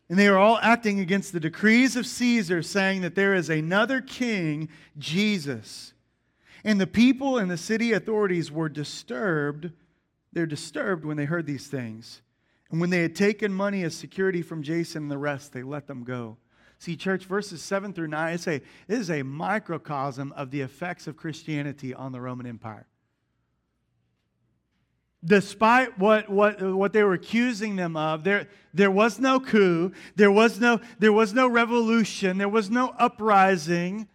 and 0.10 0.18
they 0.18 0.28
are 0.28 0.40
all 0.40 0.58
acting 0.62 1.00
against 1.00 1.34
the 1.34 1.40
decrees 1.40 1.96
of 1.96 2.08
Caesar, 2.08 2.64
saying 2.64 3.02
that 3.02 3.14
there 3.14 3.36
is 3.36 3.50
another 3.50 4.02
king, 4.02 4.70
Jesus. 4.98 5.94
And 6.64 6.82
the 6.82 6.88
people 6.88 7.38
and 7.38 7.50
the 7.50 7.58
city 7.58 7.94
authorities 7.94 8.52
were 8.52 8.70
disturbed. 8.70 9.72
They're 10.34 10.48
disturbed 10.48 11.06
when 11.06 11.16
they 11.16 11.26
heard 11.26 11.46
these 11.46 11.68
things. 11.68 12.22
And 12.72 12.82
when 12.82 12.90
they 12.90 13.04
had 13.04 13.16
taken 13.16 13.54
money 13.54 13.84
as 13.84 13.96
security 13.96 14.42
from 14.42 14.64
Jason 14.64 15.04
and 15.04 15.12
the 15.12 15.18
rest, 15.18 15.54
they 15.54 15.64
let 15.64 15.86
them 15.86 16.04
go. 16.04 16.38
See, 16.80 16.96
church, 16.96 17.26
verses 17.26 17.62
7 17.62 17.94
through 17.94 18.08
9, 18.08 18.34
it's 18.34 18.48
a, 18.48 18.56
it 18.56 18.64
is 18.88 19.12
a 19.12 19.22
microcosm 19.22 20.32
of 20.36 20.50
the 20.50 20.62
effects 20.62 21.08
of 21.08 21.18
Christianity 21.18 21.94
on 21.94 22.14
the 22.14 22.22
Roman 22.22 22.48
Empire. 22.48 22.88
Despite 25.24 26.00
what, 26.00 26.30
what, 26.30 26.62
what 26.62 26.94
they 26.94 27.04
were 27.04 27.14
accusing 27.14 27.76
them 27.76 27.98
of, 27.98 28.24
there, 28.24 28.48
there 28.74 28.92
was 28.92 29.20
no 29.20 29.40
coup, 29.40 29.92
there 30.16 30.32
was 30.32 30.60
no, 30.60 30.80
there 30.98 31.12
was 31.12 31.34
no 31.34 31.48
revolution, 31.48 32.38
there 32.38 32.48
was 32.48 32.70
no 32.70 32.94
uprising. 32.98 34.08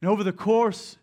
And 0.00 0.10
over 0.10 0.22
the 0.22 0.32
course 0.32 0.98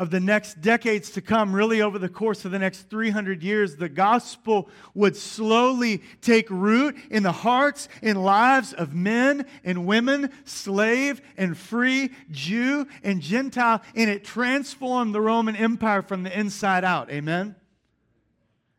of 0.00 0.08
the 0.08 0.18
next 0.18 0.62
decades 0.62 1.10
to 1.10 1.20
come, 1.20 1.54
really 1.54 1.82
over 1.82 1.98
the 1.98 2.08
course 2.08 2.46
of 2.46 2.52
the 2.52 2.58
next 2.58 2.88
300 2.88 3.42
years, 3.42 3.76
the 3.76 3.88
gospel 3.88 4.70
would 4.94 5.14
slowly 5.14 6.02
take 6.22 6.48
root 6.48 6.96
in 7.10 7.22
the 7.22 7.30
hearts 7.30 7.86
and 8.00 8.24
lives 8.24 8.72
of 8.72 8.94
men 8.94 9.44
and 9.62 9.84
women, 9.86 10.32
slave 10.46 11.20
and 11.36 11.54
free, 11.54 12.08
Jew 12.30 12.86
and 13.02 13.20
Gentile, 13.20 13.82
and 13.94 14.08
it 14.08 14.24
transformed 14.24 15.14
the 15.14 15.20
Roman 15.20 15.54
Empire 15.54 16.00
from 16.00 16.22
the 16.22 16.36
inside 16.36 16.82
out. 16.82 17.10
Amen? 17.10 17.54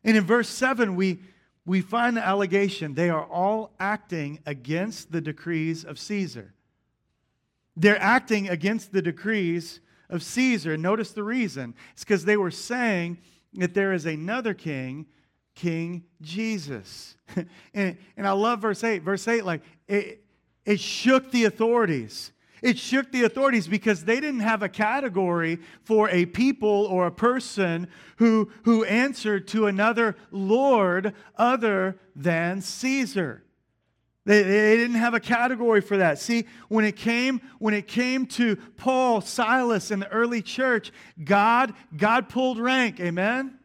And 0.02 0.16
in 0.16 0.24
verse 0.24 0.48
7, 0.48 0.96
we, 0.96 1.20
we 1.64 1.82
find 1.82 2.16
the 2.16 2.26
allegation 2.26 2.94
they 2.94 3.10
are 3.10 3.26
all 3.26 3.76
acting 3.78 4.40
against 4.44 5.12
the 5.12 5.20
decrees 5.20 5.84
of 5.84 6.00
Caesar. 6.00 6.52
They're 7.76 8.02
acting 8.02 8.48
against 8.48 8.90
the 8.90 9.02
decrees 9.02 9.78
of 10.12 10.22
Caesar. 10.22 10.76
Notice 10.76 11.10
the 11.10 11.24
reason. 11.24 11.74
It's 11.92 12.04
because 12.04 12.24
they 12.24 12.36
were 12.36 12.50
saying 12.50 13.18
that 13.54 13.74
there 13.74 13.92
is 13.92 14.06
another 14.06 14.54
king, 14.54 15.06
King 15.54 16.04
Jesus. 16.20 17.16
and, 17.74 17.96
and 18.16 18.28
I 18.28 18.32
love 18.32 18.60
verse 18.60 18.84
8. 18.84 19.02
Verse 19.02 19.26
8, 19.26 19.44
like, 19.44 19.62
it, 19.88 20.24
it 20.64 20.78
shook 20.78 21.32
the 21.32 21.46
authorities. 21.46 22.30
It 22.62 22.78
shook 22.78 23.10
the 23.10 23.24
authorities 23.24 23.66
because 23.66 24.04
they 24.04 24.20
didn't 24.20 24.40
have 24.40 24.62
a 24.62 24.68
category 24.68 25.58
for 25.82 26.08
a 26.10 26.26
people 26.26 26.86
or 26.86 27.06
a 27.06 27.12
person 27.12 27.88
who, 28.18 28.50
who 28.64 28.84
answered 28.84 29.48
to 29.48 29.66
another 29.66 30.16
Lord 30.30 31.14
other 31.36 31.98
than 32.14 32.60
Caesar. 32.60 33.42
They, 34.24 34.42
they 34.42 34.76
didn't 34.76 34.96
have 34.96 35.14
a 35.14 35.20
category 35.20 35.80
for 35.80 35.96
that. 35.96 36.18
See, 36.18 36.44
when 36.68 36.84
it 36.84 36.96
came 36.96 37.40
when 37.58 37.74
it 37.74 37.88
came 37.88 38.26
to 38.26 38.56
Paul, 38.76 39.20
Silas, 39.20 39.90
and 39.90 40.02
the 40.02 40.08
early 40.08 40.42
church, 40.42 40.92
God 41.22 41.74
God 41.96 42.28
pulled 42.28 42.58
rank. 42.58 43.00
Amen. 43.00 43.58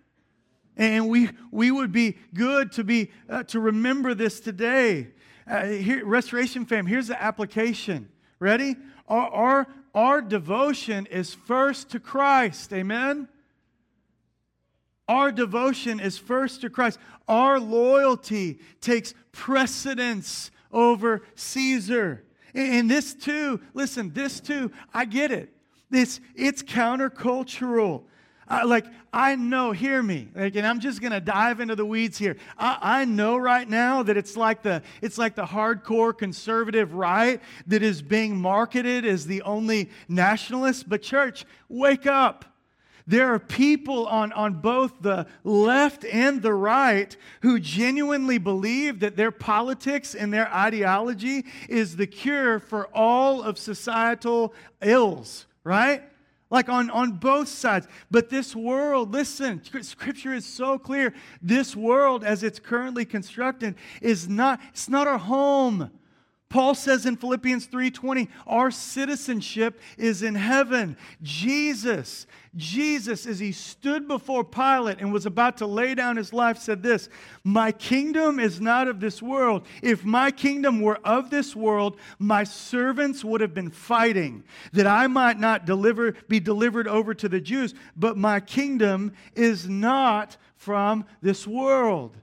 And 0.76 1.10
we 1.10 1.30
we 1.52 1.70
would 1.70 1.92
be 1.92 2.18
good 2.34 2.72
to 2.74 2.84
be 2.84 3.12
uh, 3.30 3.44
to 3.44 3.60
remember 3.60 4.16
this 4.16 4.40
today. 4.40 5.10
Uh, 5.50 5.66
here, 5.66 6.06
Restoration 6.06 6.66
fam, 6.66 6.88
here's 6.88 7.08
the 7.08 7.22
application. 7.22 8.10
Ready? 8.40 8.76
Our, 9.08 9.30
our 9.30 9.68
our 9.94 10.22
devotion 10.22 11.06
is 11.06 11.34
first 11.34 11.90
to 11.90 12.00
Christ. 12.00 12.74
Amen. 12.74 13.28
Our 15.08 15.32
devotion 15.32 16.00
is 16.00 16.18
first 16.18 16.62
to 16.62 16.70
Christ. 16.70 17.00
Our 17.28 17.60
loyalty 17.60 18.60
takes 18.82 19.14
precedence 19.32 20.52
over 20.72 21.24
Caesar. 21.36 22.24
And 22.54 22.90
this 22.90 23.14
too, 23.14 23.62
listen, 23.74 24.12
this 24.14 24.40
too, 24.40 24.72
I 24.94 25.06
get 25.06 25.32
it. 25.32 25.54
This 25.90 26.20
it's 26.36 26.64
countercultural. 26.64 28.04
Uh, 28.50 28.64
like 28.66 28.86
I 29.14 29.36
know, 29.36 29.72
hear 29.72 30.02
me. 30.02 30.30
Like, 30.34 30.56
and 30.56 30.66
I'm 30.66 30.80
just 30.80 31.02
gonna 31.02 31.20
dive 31.20 31.60
into 31.60 31.76
the 31.76 31.86
weeds 31.86 32.18
here. 32.18 32.38
I, 32.58 32.78
I 32.82 33.06
know 33.06 33.38
right 33.38 33.68
now 33.68 34.04
that 34.04 34.18
it's 34.18 34.36
like 34.38 34.64
the 34.64 34.82
it's 35.02 35.18
like 35.18 35.36
the 35.36 35.46
hardcore 35.46 36.18
conservative 36.18 36.94
right 36.94 37.42
that 37.68 37.84
is 37.84 38.02
being 38.02 38.38
marketed 38.38 39.06
as 39.06 39.26
the 39.26 39.42
only 39.44 39.90
nationalist. 40.08 40.90
But 40.90 41.02
church, 41.02 41.46
wake 41.70 42.06
up. 42.06 42.46
There 43.08 43.34
are 43.34 43.40
people 43.40 44.06
on, 44.08 44.34
on 44.34 44.56
both 44.56 45.02
the 45.02 45.28
left 45.46 46.04
and 46.04 46.42
the 46.42 46.54
right 46.54 47.16
who 47.42 47.58
genuinely 47.58 48.38
believe 48.38 49.00
that 49.00 49.16
their 49.16 49.32
politics 49.32 50.14
and 50.14 50.34
their 50.34 50.54
ideology 50.54 51.46
is 51.70 51.96
the 51.96 52.06
cure 52.06 52.60
for 52.60 52.88
all 52.94 53.42
of 53.42 53.58
societal 53.58 54.54
ills, 54.82 55.48
right? 55.64 56.04
Like 56.50 56.68
on, 56.68 56.90
on 56.90 57.14
both 57.14 57.48
sides. 57.48 57.88
But 58.12 58.30
this 58.30 58.54
world, 58.54 59.14
listen, 59.14 59.64
scripture 59.64 60.34
is 60.34 60.46
so 60.46 60.78
clear. 60.78 61.14
This 61.42 61.78
world, 61.78 62.26
as 62.26 62.44
it's 62.44 62.60
currently 62.60 63.06
constructed, 63.06 63.76
is 64.02 64.28
not, 64.28 64.60
it's 64.70 64.90
not 64.90 65.08
our 65.08 65.18
home. 65.18 65.92
Paul 66.50 66.76
says 66.76 67.06
in 67.06 67.18
Philippians 67.18 67.66
3:20, 67.68 68.30
our 68.46 68.72
citizenship 68.72 69.82
is 69.98 70.24
in 70.24 70.36
heaven. 70.36 70.96
Jesus, 71.22 72.26
Jesus 72.56 73.26
as 73.26 73.40
he 73.40 73.52
stood 73.52 74.08
before 74.08 74.46
Pilate 74.46 75.00
and 75.00 75.12
was 75.12 75.26
about 75.26 75.58
to 75.58 75.68
lay 75.68 75.94
down 75.94 76.16
his 76.16 76.32
life 76.32 76.58
said 76.58 76.84
this, 76.84 77.10
"My 77.44 77.74
kingdom 77.74 78.40
is 78.40 78.62
not 78.62 78.88
of 78.88 79.02
this 79.02 79.22
world. 79.22 79.68
If 79.82 80.06
my 80.06 80.32
kingdom 80.32 80.80
were 80.80 81.00
of 81.04 81.30
this 81.32 81.54
world, 81.54 82.00
my 82.18 82.46
servants 82.46 83.26
would 83.26 83.42
have 83.42 83.54
been 83.54 83.70
fighting 83.70 84.46
that 84.72 84.88
I 84.88 85.08
might 85.08 85.40
not 85.40 85.66
deliver 85.66 86.14
be 86.30 86.40
delivered 86.40 86.88
over 86.88 87.14
to 87.14 87.28
the 87.28 87.42
Jews, 87.42 87.74
but 87.98 88.18
my 88.18 88.40
kingdom 88.40 89.12
is 89.36 89.68
not 89.68 90.38
from 90.56 91.04
this 91.22 91.46
world." 91.46 92.16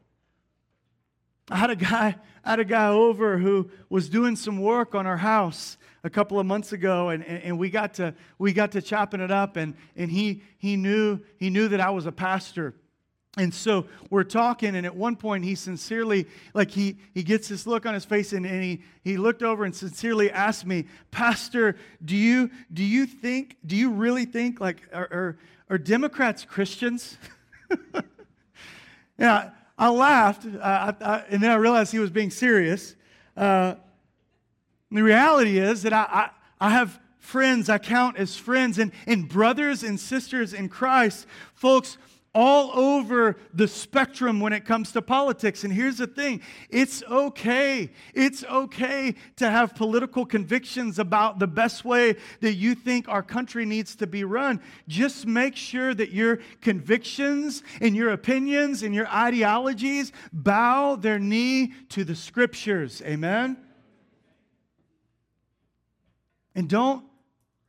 I 1.50 1.56
had 1.58 1.68
a 1.68 1.76
guy, 1.76 2.16
had 2.44 2.60
a 2.60 2.64
guy 2.64 2.88
over 2.88 3.38
who 3.38 3.70
was 3.88 4.08
doing 4.08 4.36
some 4.36 4.60
work 4.60 4.94
on 4.94 5.06
our 5.06 5.16
house 5.16 5.76
a 6.04 6.10
couple 6.10 6.38
of 6.38 6.44
months 6.44 6.72
ago, 6.72 7.08
and, 7.08 7.24
and, 7.24 7.42
and, 7.42 7.58
we 7.58 7.70
got 7.70 7.94
to 7.94 8.14
we 8.38 8.52
got 8.52 8.72
to 8.72 8.82
chopping 8.82 9.20
it 9.20 9.30
up, 9.30 9.56
and, 9.56 9.74
and 9.96 10.10
he 10.10 10.42
he 10.58 10.76
knew 10.76 11.18
he 11.38 11.48
knew 11.48 11.68
that 11.68 11.80
I 11.80 11.90
was 11.90 12.06
a 12.06 12.12
pastor. 12.12 12.74
And 13.36 13.52
so 13.52 13.86
we're 14.10 14.22
talking, 14.22 14.76
and 14.76 14.86
at 14.86 14.94
one 14.94 15.16
point 15.16 15.44
he 15.44 15.54
sincerely, 15.56 16.26
like 16.52 16.70
he 16.70 16.98
he 17.14 17.22
gets 17.22 17.48
this 17.48 17.66
look 17.66 17.86
on 17.86 17.94
his 17.94 18.04
face, 18.04 18.34
and, 18.34 18.44
and 18.44 18.62
he 18.62 18.82
he 19.02 19.16
looked 19.16 19.42
over 19.42 19.64
and 19.64 19.74
sincerely 19.74 20.30
asked 20.30 20.66
me, 20.66 20.84
Pastor, 21.10 21.76
do 22.04 22.16
you 22.16 22.50
do 22.72 22.84
you 22.84 23.06
think, 23.06 23.56
do 23.64 23.74
you 23.74 23.90
really 23.90 24.26
think 24.26 24.60
like 24.60 24.82
are 24.92 25.08
are, 25.10 25.38
are 25.70 25.78
Democrats 25.78 26.44
Christians? 26.44 27.16
yeah. 29.18 29.50
I 29.76 29.88
laughed, 29.90 30.46
uh, 30.46 30.58
I, 30.62 30.94
I, 31.04 31.24
and 31.28 31.42
then 31.42 31.50
I 31.50 31.56
realized 31.56 31.92
he 31.92 31.98
was 31.98 32.10
being 32.10 32.30
serious. 32.30 32.94
Uh, 33.36 33.74
the 34.90 35.02
reality 35.02 35.58
is 35.58 35.82
that 35.82 35.92
I, 35.92 36.30
I, 36.60 36.70
have 36.70 37.00
friends 37.18 37.68
I 37.68 37.78
count 37.78 38.16
as 38.16 38.36
friends 38.36 38.78
and, 38.78 38.92
and 39.06 39.28
brothers 39.28 39.82
and 39.82 39.98
sisters 39.98 40.52
in 40.52 40.68
Christ, 40.68 41.26
folks 41.54 41.98
all 42.34 42.76
over 42.76 43.36
the 43.52 43.68
spectrum 43.68 44.40
when 44.40 44.52
it 44.52 44.64
comes 44.64 44.90
to 44.92 45.00
politics. 45.00 45.62
And 45.62 45.72
here's 45.72 45.98
the 45.98 46.06
thing 46.06 46.40
it's 46.68 47.02
okay. 47.04 47.90
It's 48.12 48.42
okay 48.44 49.14
to 49.36 49.48
have 49.48 49.74
political 49.74 50.26
convictions 50.26 50.98
about 50.98 51.38
the 51.38 51.46
best 51.46 51.84
way 51.84 52.16
that 52.40 52.54
you 52.54 52.74
think 52.74 53.08
our 53.08 53.22
country 53.22 53.64
needs 53.64 53.94
to 53.96 54.06
be 54.06 54.24
run. 54.24 54.60
Just 54.88 55.26
make 55.26 55.54
sure 55.54 55.94
that 55.94 56.10
your 56.10 56.40
convictions 56.60 57.62
and 57.80 57.94
your 57.94 58.10
opinions 58.10 58.82
and 58.82 58.94
your 58.94 59.06
ideologies 59.08 60.12
bow 60.32 60.96
their 60.96 61.18
knee 61.18 61.72
to 61.90 62.04
the 62.04 62.16
scriptures. 62.16 63.00
Amen? 63.06 63.56
And 66.54 66.68
don't 66.68 67.04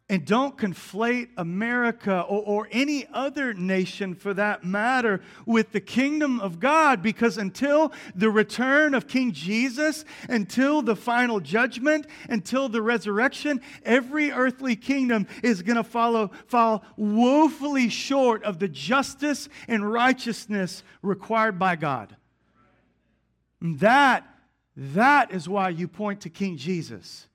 And 0.07 0.23
don't 0.23 0.55
conflate 0.55 1.29
America 1.35 2.21
or, 2.21 2.43
or, 2.43 2.67
any 2.71 3.07
other 3.11 3.55
nation 3.55 4.13
for 4.13 4.35
that 4.35 4.63
matter 4.63 5.21
with 5.47 5.71
the 5.71 5.81
kingdom 5.81 6.39
of 6.41 6.59
God 6.59 7.01
because 7.01 7.39
until 7.39 7.91
the 8.13 8.29
return 8.29 8.93
of 8.93 9.07
King 9.07 9.31
Jesus, 9.31 10.05
until 10.29 10.83
the 10.83 10.95
final 10.95 11.39
judgment, 11.39 12.05
until 12.29 12.69
the 12.69 12.83
resurrection, 12.83 13.61
every 13.83 14.31
earthly 14.31 14.75
kingdom 14.75 15.25
is 15.41 15.63
going 15.63 15.77
to 15.77 15.83
follow 15.83 16.29
fall 16.45 16.83
woefully 16.97 17.89
short 17.89 18.43
of 18.43 18.59
the 18.59 18.67
justice 18.67 19.49
and 19.67 19.91
righteousness 19.91 20.83
required 21.01 21.57
by 21.57 21.75
God. 21.75 22.15
And 23.59 23.79
that, 23.79 24.23
that 24.77 25.31
is 25.31 25.49
why 25.49 25.69
you 25.69 25.87
point 25.87 26.21
to 26.21 26.29
King 26.29 26.57
Jesus. 26.57 27.27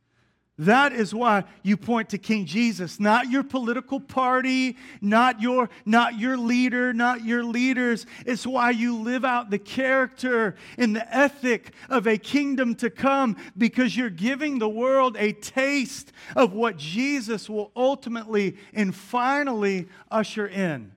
That 0.60 0.92
is 0.92 1.14
why 1.14 1.44
you 1.62 1.78
point 1.78 2.10
to 2.10 2.18
King 2.18 2.44
Jesus, 2.44 3.00
not 3.00 3.30
your 3.30 3.42
political 3.42 3.98
party, 3.98 4.76
not 5.00 5.40
your, 5.40 5.70
not 5.86 6.18
your 6.18 6.36
leader, 6.36 6.92
not 6.92 7.24
your 7.24 7.42
leaders. 7.42 8.04
It's 8.26 8.46
why 8.46 8.72
you 8.72 8.98
live 8.98 9.24
out 9.24 9.48
the 9.48 9.58
character 9.58 10.56
and 10.76 10.94
the 10.94 11.16
ethic 11.16 11.72
of 11.88 12.06
a 12.06 12.18
kingdom 12.18 12.74
to 12.74 12.90
come 12.90 13.38
because 13.56 13.96
you're 13.96 14.10
giving 14.10 14.58
the 14.58 14.68
world 14.68 15.16
a 15.18 15.32
taste 15.32 16.12
of 16.36 16.52
what 16.52 16.76
Jesus 16.76 17.48
will 17.48 17.72
ultimately 17.74 18.58
and 18.74 18.94
finally 18.94 19.88
usher 20.10 20.46
in. 20.46 20.92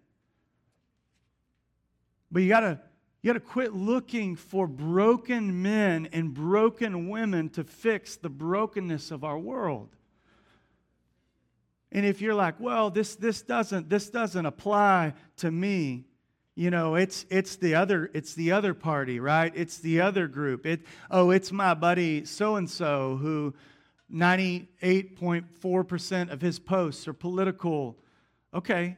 But 2.29 2.41
you 2.41 2.49
got 2.49 2.59
to 2.59 2.79
you 3.23 3.31
got 3.31 3.39
to 3.39 3.39
quit 3.39 3.73
looking 3.73 4.35
for 4.35 4.67
broken 4.67 5.61
men 5.61 6.09
and 6.11 6.33
broken 6.33 7.07
women 7.07 7.47
to 7.51 7.63
fix 7.63 8.17
the 8.17 8.29
brokenness 8.29 9.11
of 9.11 9.23
our 9.23 9.39
world. 9.39 9.95
And 11.89 12.05
if 12.05 12.19
you're 12.19 12.35
like, 12.35 12.59
well, 12.59 12.89
this, 12.89 13.15
this, 13.15 13.41
doesn't, 13.41 13.89
this 13.89 14.09
doesn't 14.09 14.45
apply 14.45 15.13
to 15.37 15.49
me, 15.49 16.03
you 16.53 16.69
know, 16.69 16.95
it's, 16.95 17.25
it's, 17.29 17.55
the 17.55 17.75
other, 17.75 18.11
it's 18.13 18.33
the 18.33 18.51
other 18.51 18.73
party, 18.73 19.21
right? 19.21 19.53
It's 19.55 19.77
the 19.77 20.01
other 20.01 20.27
group. 20.27 20.65
It, 20.65 20.81
oh, 21.09 21.31
it's 21.31 21.53
my 21.53 21.75
buddy 21.75 22.25
so 22.25 22.57
and 22.57 22.69
so 22.69 23.15
who 23.21 23.53
98.4% 24.13 26.29
of 26.29 26.41
his 26.41 26.59
posts 26.59 27.07
are 27.07 27.13
political. 27.13 27.97
Okay, 28.53 28.97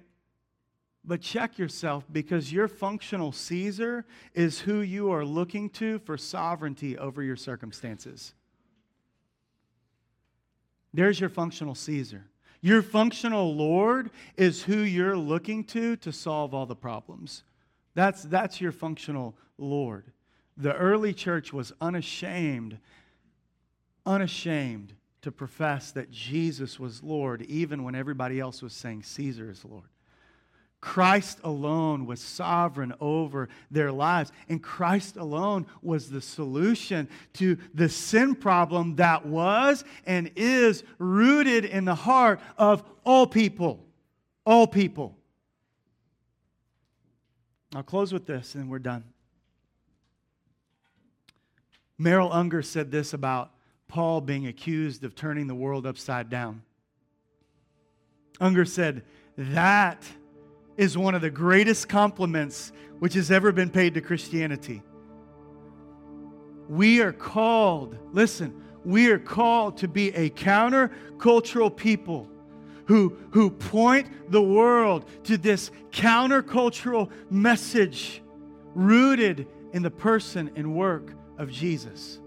but 1.07 1.21
check 1.21 1.57
yourself 1.57 2.05
because 2.11 2.51
your 2.51 2.67
functional 2.67 3.31
Caesar 3.31 4.05
is 4.33 4.59
who 4.59 4.79
you 4.79 5.11
are 5.11 5.25
looking 5.25 5.69
to 5.71 5.99
for 5.99 6.17
sovereignty 6.17 6.97
over 6.97 7.21
your 7.21 7.35
circumstances. 7.35 8.33
There's 10.93 11.19
your 11.19 11.29
functional 11.29 11.75
Caesar. 11.75 12.25
Your 12.61 12.81
functional 12.81 13.53
Lord 13.55 14.09
is 14.37 14.63
who 14.63 14.77
you're 14.77 15.17
looking 15.17 15.63
to 15.65 15.97
to 15.97 16.11
solve 16.11 16.53
all 16.53 16.65
the 16.65 16.75
problems. 16.75 17.43
That's, 17.93 18.23
that's 18.23 18.59
your 18.59 18.71
functional 18.71 19.35
Lord. 19.57 20.05
The 20.57 20.73
early 20.73 21.13
church 21.13 21.53
was 21.53 21.73
unashamed, 21.81 22.79
unashamed 24.05 24.93
to 25.21 25.31
profess 25.31 25.91
that 25.91 26.11
Jesus 26.11 26.79
was 26.79 27.03
Lord, 27.03 27.41
even 27.43 27.83
when 27.83 27.93
everybody 27.93 28.39
else 28.39 28.61
was 28.61 28.73
saying 28.73 29.03
Caesar 29.03 29.49
is 29.49 29.65
Lord. 29.65 29.89
Christ 30.85 31.39
alone 31.43 32.05
was 32.05 32.21
sovereign 32.21 32.93
over 33.01 33.49
their 33.71 33.91
lives. 33.91 34.31
And 34.47 34.61
Christ 34.61 35.17
alone 35.17 35.65
was 35.81 36.11
the 36.11 36.21
solution 36.21 37.09
to 37.33 37.57
the 37.73 37.89
sin 37.89 38.35
problem 38.35 38.97
that 38.97 39.25
was 39.25 39.83
and 40.05 40.29
is 40.35 40.83
rooted 40.99 41.65
in 41.65 41.85
the 41.85 41.95
heart 41.95 42.39
of 42.55 42.83
all 43.03 43.25
people. 43.25 43.83
All 44.45 44.67
people. 44.67 45.17
I'll 47.73 47.81
close 47.81 48.13
with 48.13 48.27
this 48.27 48.53
and 48.53 48.69
we're 48.69 48.77
done. 48.77 49.05
Merrill 51.97 52.31
Unger 52.31 52.61
said 52.61 52.91
this 52.91 53.11
about 53.11 53.49
Paul 53.87 54.21
being 54.21 54.45
accused 54.45 55.03
of 55.03 55.15
turning 55.15 55.47
the 55.47 55.55
world 55.55 55.87
upside 55.87 56.29
down. 56.29 56.61
Unger 58.39 58.65
said, 58.65 59.01
That 59.35 60.05
is 60.77 60.97
one 60.97 61.15
of 61.15 61.21
the 61.21 61.29
greatest 61.29 61.87
compliments 61.87 62.71
which 62.99 63.13
has 63.13 63.31
ever 63.31 63.51
been 63.51 63.69
paid 63.69 63.93
to 63.93 64.01
Christianity. 64.01 64.81
We 66.67 67.01
are 67.01 67.13
called, 67.13 67.97
listen, 68.11 68.63
we 68.83 69.09
are 69.09 69.19
called 69.19 69.77
to 69.77 69.87
be 69.87 70.13
a 70.15 70.29
countercultural 70.31 71.75
people 71.75 72.29
who, 72.85 73.17
who 73.31 73.49
point 73.49 74.31
the 74.31 74.41
world 74.41 75.05
to 75.23 75.37
this 75.37 75.71
countercultural 75.91 77.09
message 77.29 78.21
rooted 78.73 79.47
in 79.73 79.81
the 79.81 79.91
person 79.91 80.51
and 80.55 80.75
work 80.75 81.13
of 81.37 81.51
Jesus. 81.51 82.19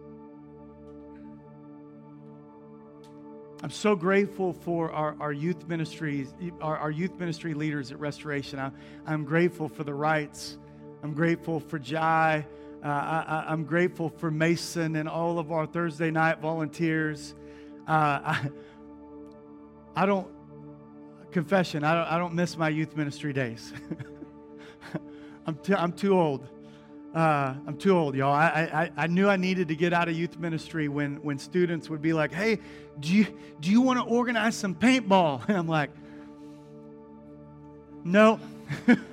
I'm 3.61 3.71
so 3.71 3.97
grateful 3.97 4.53
for 4.53 4.93
our, 4.93 5.17
our 5.19 5.33
youth 5.33 5.67
ministries, 5.67 6.33
our, 6.61 6.79
our 6.79 6.93
youth 6.93 7.19
ministry 7.19 7.55
leaders 7.55 7.91
at 7.91 7.99
Restoration. 7.99 8.61
I, 8.61 8.71
I'm 9.05 9.25
grateful 9.25 9.69
for 9.69 9.83
the 9.83 9.93
Wrights. 9.93 10.59
I'm 11.03 11.13
grateful 11.13 11.59
for 11.59 11.77
Jai. 11.77 12.47
Uh, 12.85 12.87
I, 12.87 13.53
am 13.53 13.65
grateful 13.65 14.11
for 14.11 14.31
Mason 14.31 14.95
and 14.95 15.09
all 15.09 15.41
of 15.41 15.51
our 15.51 15.67
Thursday 15.67 16.13
night 16.13 16.39
volunteers. 16.39 17.35
Uh, 17.89 18.21
I, 18.25 18.51
I 19.97 20.07
don't, 20.07 20.29
confession, 21.33 21.83
I 21.83 21.95
don't, 21.95 22.13
I 22.13 22.19
don't 22.19 22.35
miss 22.35 22.57
my 22.57 22.69
youth 22.69 22.97
ministry 22.97 23.33
days. 23.33 23.73
I'm, 25.47 25.57
too, 25.57 25.75
I'm 25.75 25.93
too 25.93 26.17
old. 26.17 26.47
Uh, 27.19 27.55
I'm 27.67 27.77
too 27.77 27.99
old, 27.99 28.15
y'all. 28.15 28.33
I, 28.33 28.71
I, 28.97 29.05
I 29.05 29.07
knew 29.09 29.29
I 29.29 29.35
needed 29.35 29.67
to 29.67 29.75
get 29.75 29.93
out 29.93 30.09
of 30.09 30.17
youth 30.17 30.39
ministry 30.39 30.87
when, 30.87 31.17
when 31.17 31.37
students 31.37 31.91
would 31.91 32.01
be 32.01 32.13
like, 32.13 32.33
hey, 32.33 32.61
do 33.01 33.13
you, 33.13 33.27
do 33.59 33.73
you 33.73 33.81
want 33.81 33.99
to 33.99 34.05
organize 34.05 34.55
some 34.55 34.73
paintball? 34.73 35.43
And 35.49 35.59
I'm 35.59 35.67
like, 35.67 35.91
no. 38.05 38.39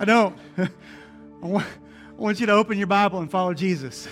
I 0.00 0.04
don't. 0.04 0.36
I 0.58 0.68
want, 1.42 1.66
I 1.66 2.20
want 2.20 2.40
you 2.40 2.46
to 2.46 2.52
open 2.54 2.76
your 2.76 2.88
Bible 2.88 3.20
and 3.20 3.30
follow 3.30 3.54
Jesus. 3.54 4.08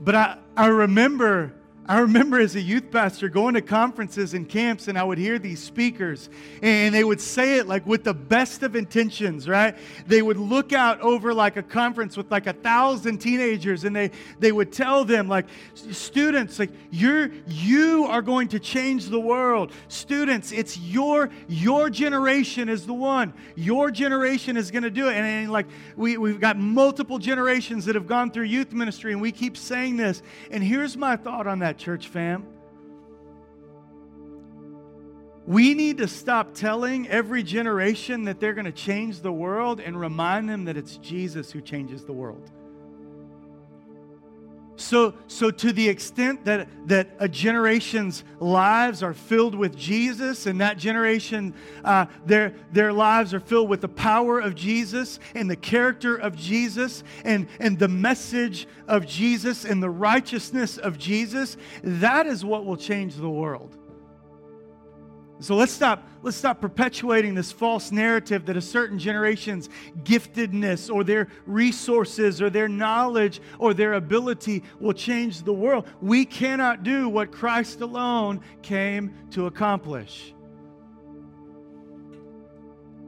but 0.00 0.14
I, 0.14 0.36
I 0.54 0.66
remember 0.66 1.54
I 1.86 1.98
remember 1.98 2.40
as 2.40 2.56
a 2.56 2.60
youth 2.62 2.90
pastor 2.90 3.28
going 3.28 3.54
to 3.54 3.60
conferences 3.60 4.32
and 4.32 4.48
camps, 4.48 4.88
and 4.88 4.98
I 4.98 5.04
would 5.04 5.18
hear 5.18 5.38
these 5.38 5.62
speakers, 5.62 6.30
and 6.62 6.94
they 6.94 7.04
would 7.04 7.20
say 7.20 7.58
it 7.58 7.68
like 7.68 7.86
with 7.86 8.04
the 8.04 8.14
best 8.14 8.62
of 8.62 8.74
intentions, 8.74 9.46
right? 9.46 9.76
They 10.06 10.22
would 10.22 10.38
look 10.38 10.72
out 10.72 11.00
over 11.02 11.34
like 11.34 11.58
a 11.58 11.62
conference 11.62 12.16
with 12.16 12.30
like 12.30 12.46
a 12.46 12.54
thousand 12.54 13.18
teenagers, 13.18 13.84
and 13.84 13.94
they, 13.94 14.12
they 14.38 14.50
would 14.50 14.72
tell 14.72 15.04
them, 15.04 15.28
like, 15.28 15.44
students, 15.74 16.58
like, 16.58 16.70
you're 16.90 17.30
you 17.46 18.06
are 18.06 18.22
going 18.22 18.48
to 18.48 18.58
change 18.58 19.10
the 19.10 19.20
world. 19.20 19.70
Students, 19.88 20.52
it's 20.52 20.78
your 20.78 21.28
your 21.48 21.90
generation 21.90 22.70
is 22.70 22.86
the 22.86 22.94
one. 22.94 23.34
Your 23.56 23.90
generation 23.90 24.56
is 24.56 24.70
going 24.70 24.84
to 24.84 24.90
do 24.90 25.08
it. 25.08 25.16
And, 25.16 25.26
and 25.26 25.52
like 25.52 25.66
we, 25.96 26.16
we've 26.16 26.40
got 26.40 26.56
multiple 26.56 27.18
generations 27.18 27.84
that 27.84 27.94
have 27.94 28.06
gone 28.06 28.30
through 28.30 28.44
youth 28.44 28.72
ministry, 28.72 29.12
and 29.12 29.20
we 29.20 29.32
keep 29.32 29.56
saying 29.58 29.98
this. 29.98 30.22
And 30.50 30.64
here's 30.64 30.96
my 30.96 31.16
thought 31.16 31.46
on 31.46 31.58
that, 31.58 31.73
church 31.74 32.08
fam. 32.08 32.46
We 35.46 35.74
need 35.74 35.98
to 35.98 36.08
stop 36.08 36.54
telling 36.54 37.06
every 37.08 37.42
generation 37.42 38.24
that 38.24 38.40
they're 38.40 38.54
going 38.54 38.64
to 38.64 38.72
change 38.72 39.20
the 39.20 39.32
world 39.32 39.78
and 39.80 39.98
remind 39.98 40.48
them 40.48 40.64
that 40.64 40.76
it's 40.76 40.96
Jesus 40.96 41.50
who 41.50 41.60
changes 41.60 42.04
the 42.04 42.14
world. 42.14 42.50
So, 44.76 45.14
so 45.28 45.50
to 45.50 45.72
the 45.72 45.88
extent 45.88 46.44
that, 46.46 46.68
that 46.88 47.10
a 47.18 47.28
generation's 47.28 48.24
lives 48.40 49.02
are 49.02 49.14
filled 49.14 49.54
with 49.54 49.76
Jesus, 49.76 50.46
and 50.46 50.60
that 50.60 50.78
generation, 50.78 51.54
uh, 51.84 52.06
their, 52.26 52.54
their 52.72 52.92
lives 52.92 53.32
are 53.32 53.40
filled 53.40 53.68
with 53.68 53.80
the 53.80 53.88
power 53.88 54.40
of 54.40 54.54
Jesus 54.54 55.20
and 55.34 55.48
the 55.48 55.56
character 55.56 56.16
of 56.16 56.34
Jesus 56.36 57.04
and, 57.24 57.46
and 57.60 57.78
the 57.78 57.88
message 57.88 58.66
of 58.88 59.06
Jesus 59.06 59.64
and 59.64 59.82
the 59.82 59.90
righteousness 59.90 60.76
of 60.76 60.98
Jesus, 60.98 61.56
that 61.82 62.26
is 62.26 62.44
what 62.44 62.64
will 62.64 62.76
change 62.76 63.14
the 63.16 63.30
world. 63.30 63.76
So 65.44 65.56
let's 65.56 65.72
stop, 65.72 66.08
let's 66.22 66.38
stop 66.38 66.58
perpetuating 66.62 67.34
this 67.34 67.52
false 67.52 67.92
narrative 67.92 68.46
that 68.46 68.56
a 68.56 68.62
certain 68.62 68.98
generation's 68.98 69.68
giftedness 70.02 70.90
or 70.90 71.04
their 71.04 71.28
resources 71.44 72.40
or 72.40 72.48
their 72.48 72.66
knowledge 72.66 73.42
or 73.58 73.74
their 73.74 73.92
ability 73.92 74.62
will 74.80 74.94
change 74.94 75.42
the 75.42 75.52
world. 75.52 75.86
We 76.00 76.24
cannot 76.24 76.82
do 76.82 77.10
what 77.10 77.30
Christ 77.30 77.82
alone 77.82 78.40
came 78.62 79.12
to 79.32 79.44
accomplish. 79.44 80.32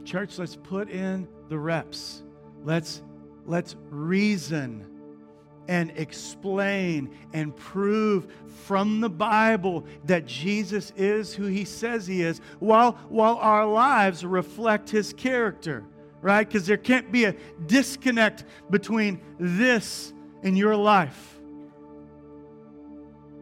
Church, 0.05 0.37
let's 0.37 0.57
put 0.57 0.91
in 0.91 1.27
the 1.49 1.57
reps. 1.57 2.21
Let's, 2.63 3.01
let's 3.47 3.75
reason 3.89 4.85
and 5.67 5.91
explain 5.95 7.15
and 7.33 7.55
prove 7.55 8.27
from 8.65 9.01
the 9.01 9.09
Bible 9.09 9.85
that 10.05 10.25
Jesus 10.25 10.91
is 10.95 11.33
who 11.33 11.45
he 11.45 11.65
says 11.65 12.07
he 12.07 12.21
is 12.21 12.39
while, 12.59 12.93
while 13.09 13.35
our 13.35 13.65
lives 13.65 14.25
reflect 14.25 14.89
his 14.89 15.13
character, 15.13 15.83
right? 16.21 16.47
Because 16.47 16.65
there 16.65 16.77
can't 16.77 17.11
be 17.11 17.25
a 17.25 17.35
disconnect 17.65 18.45
between 18.69 19.21
this 19.39 20.13
and 20.43 20.57
your 20.57 20.75
life. 20.75 21.39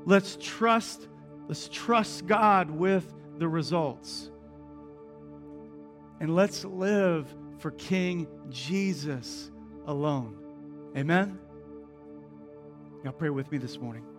Let's 0.06 0.38
trust, 0.40 1.08
let's 1.48 1.68
trust 1.68 2.28
God 2.28 2.70
with 2.70 3.12
the 3.38 3.48
results. 3.48 4.30
And 6.20 6.36
let's 6.36 6.64
live 6.64 7.34
for 7.58 7.72
King 7.72 8.28
Jesus 8.50 9.52
alone. 9.86 10.38
Amen? 10.96 11.40
Y'all 13.06 13.14
pray 13.14 13.30
with 13.30 13.52
me 13.52 13.60
this 13.60 13.78
morning. 13.78 14.15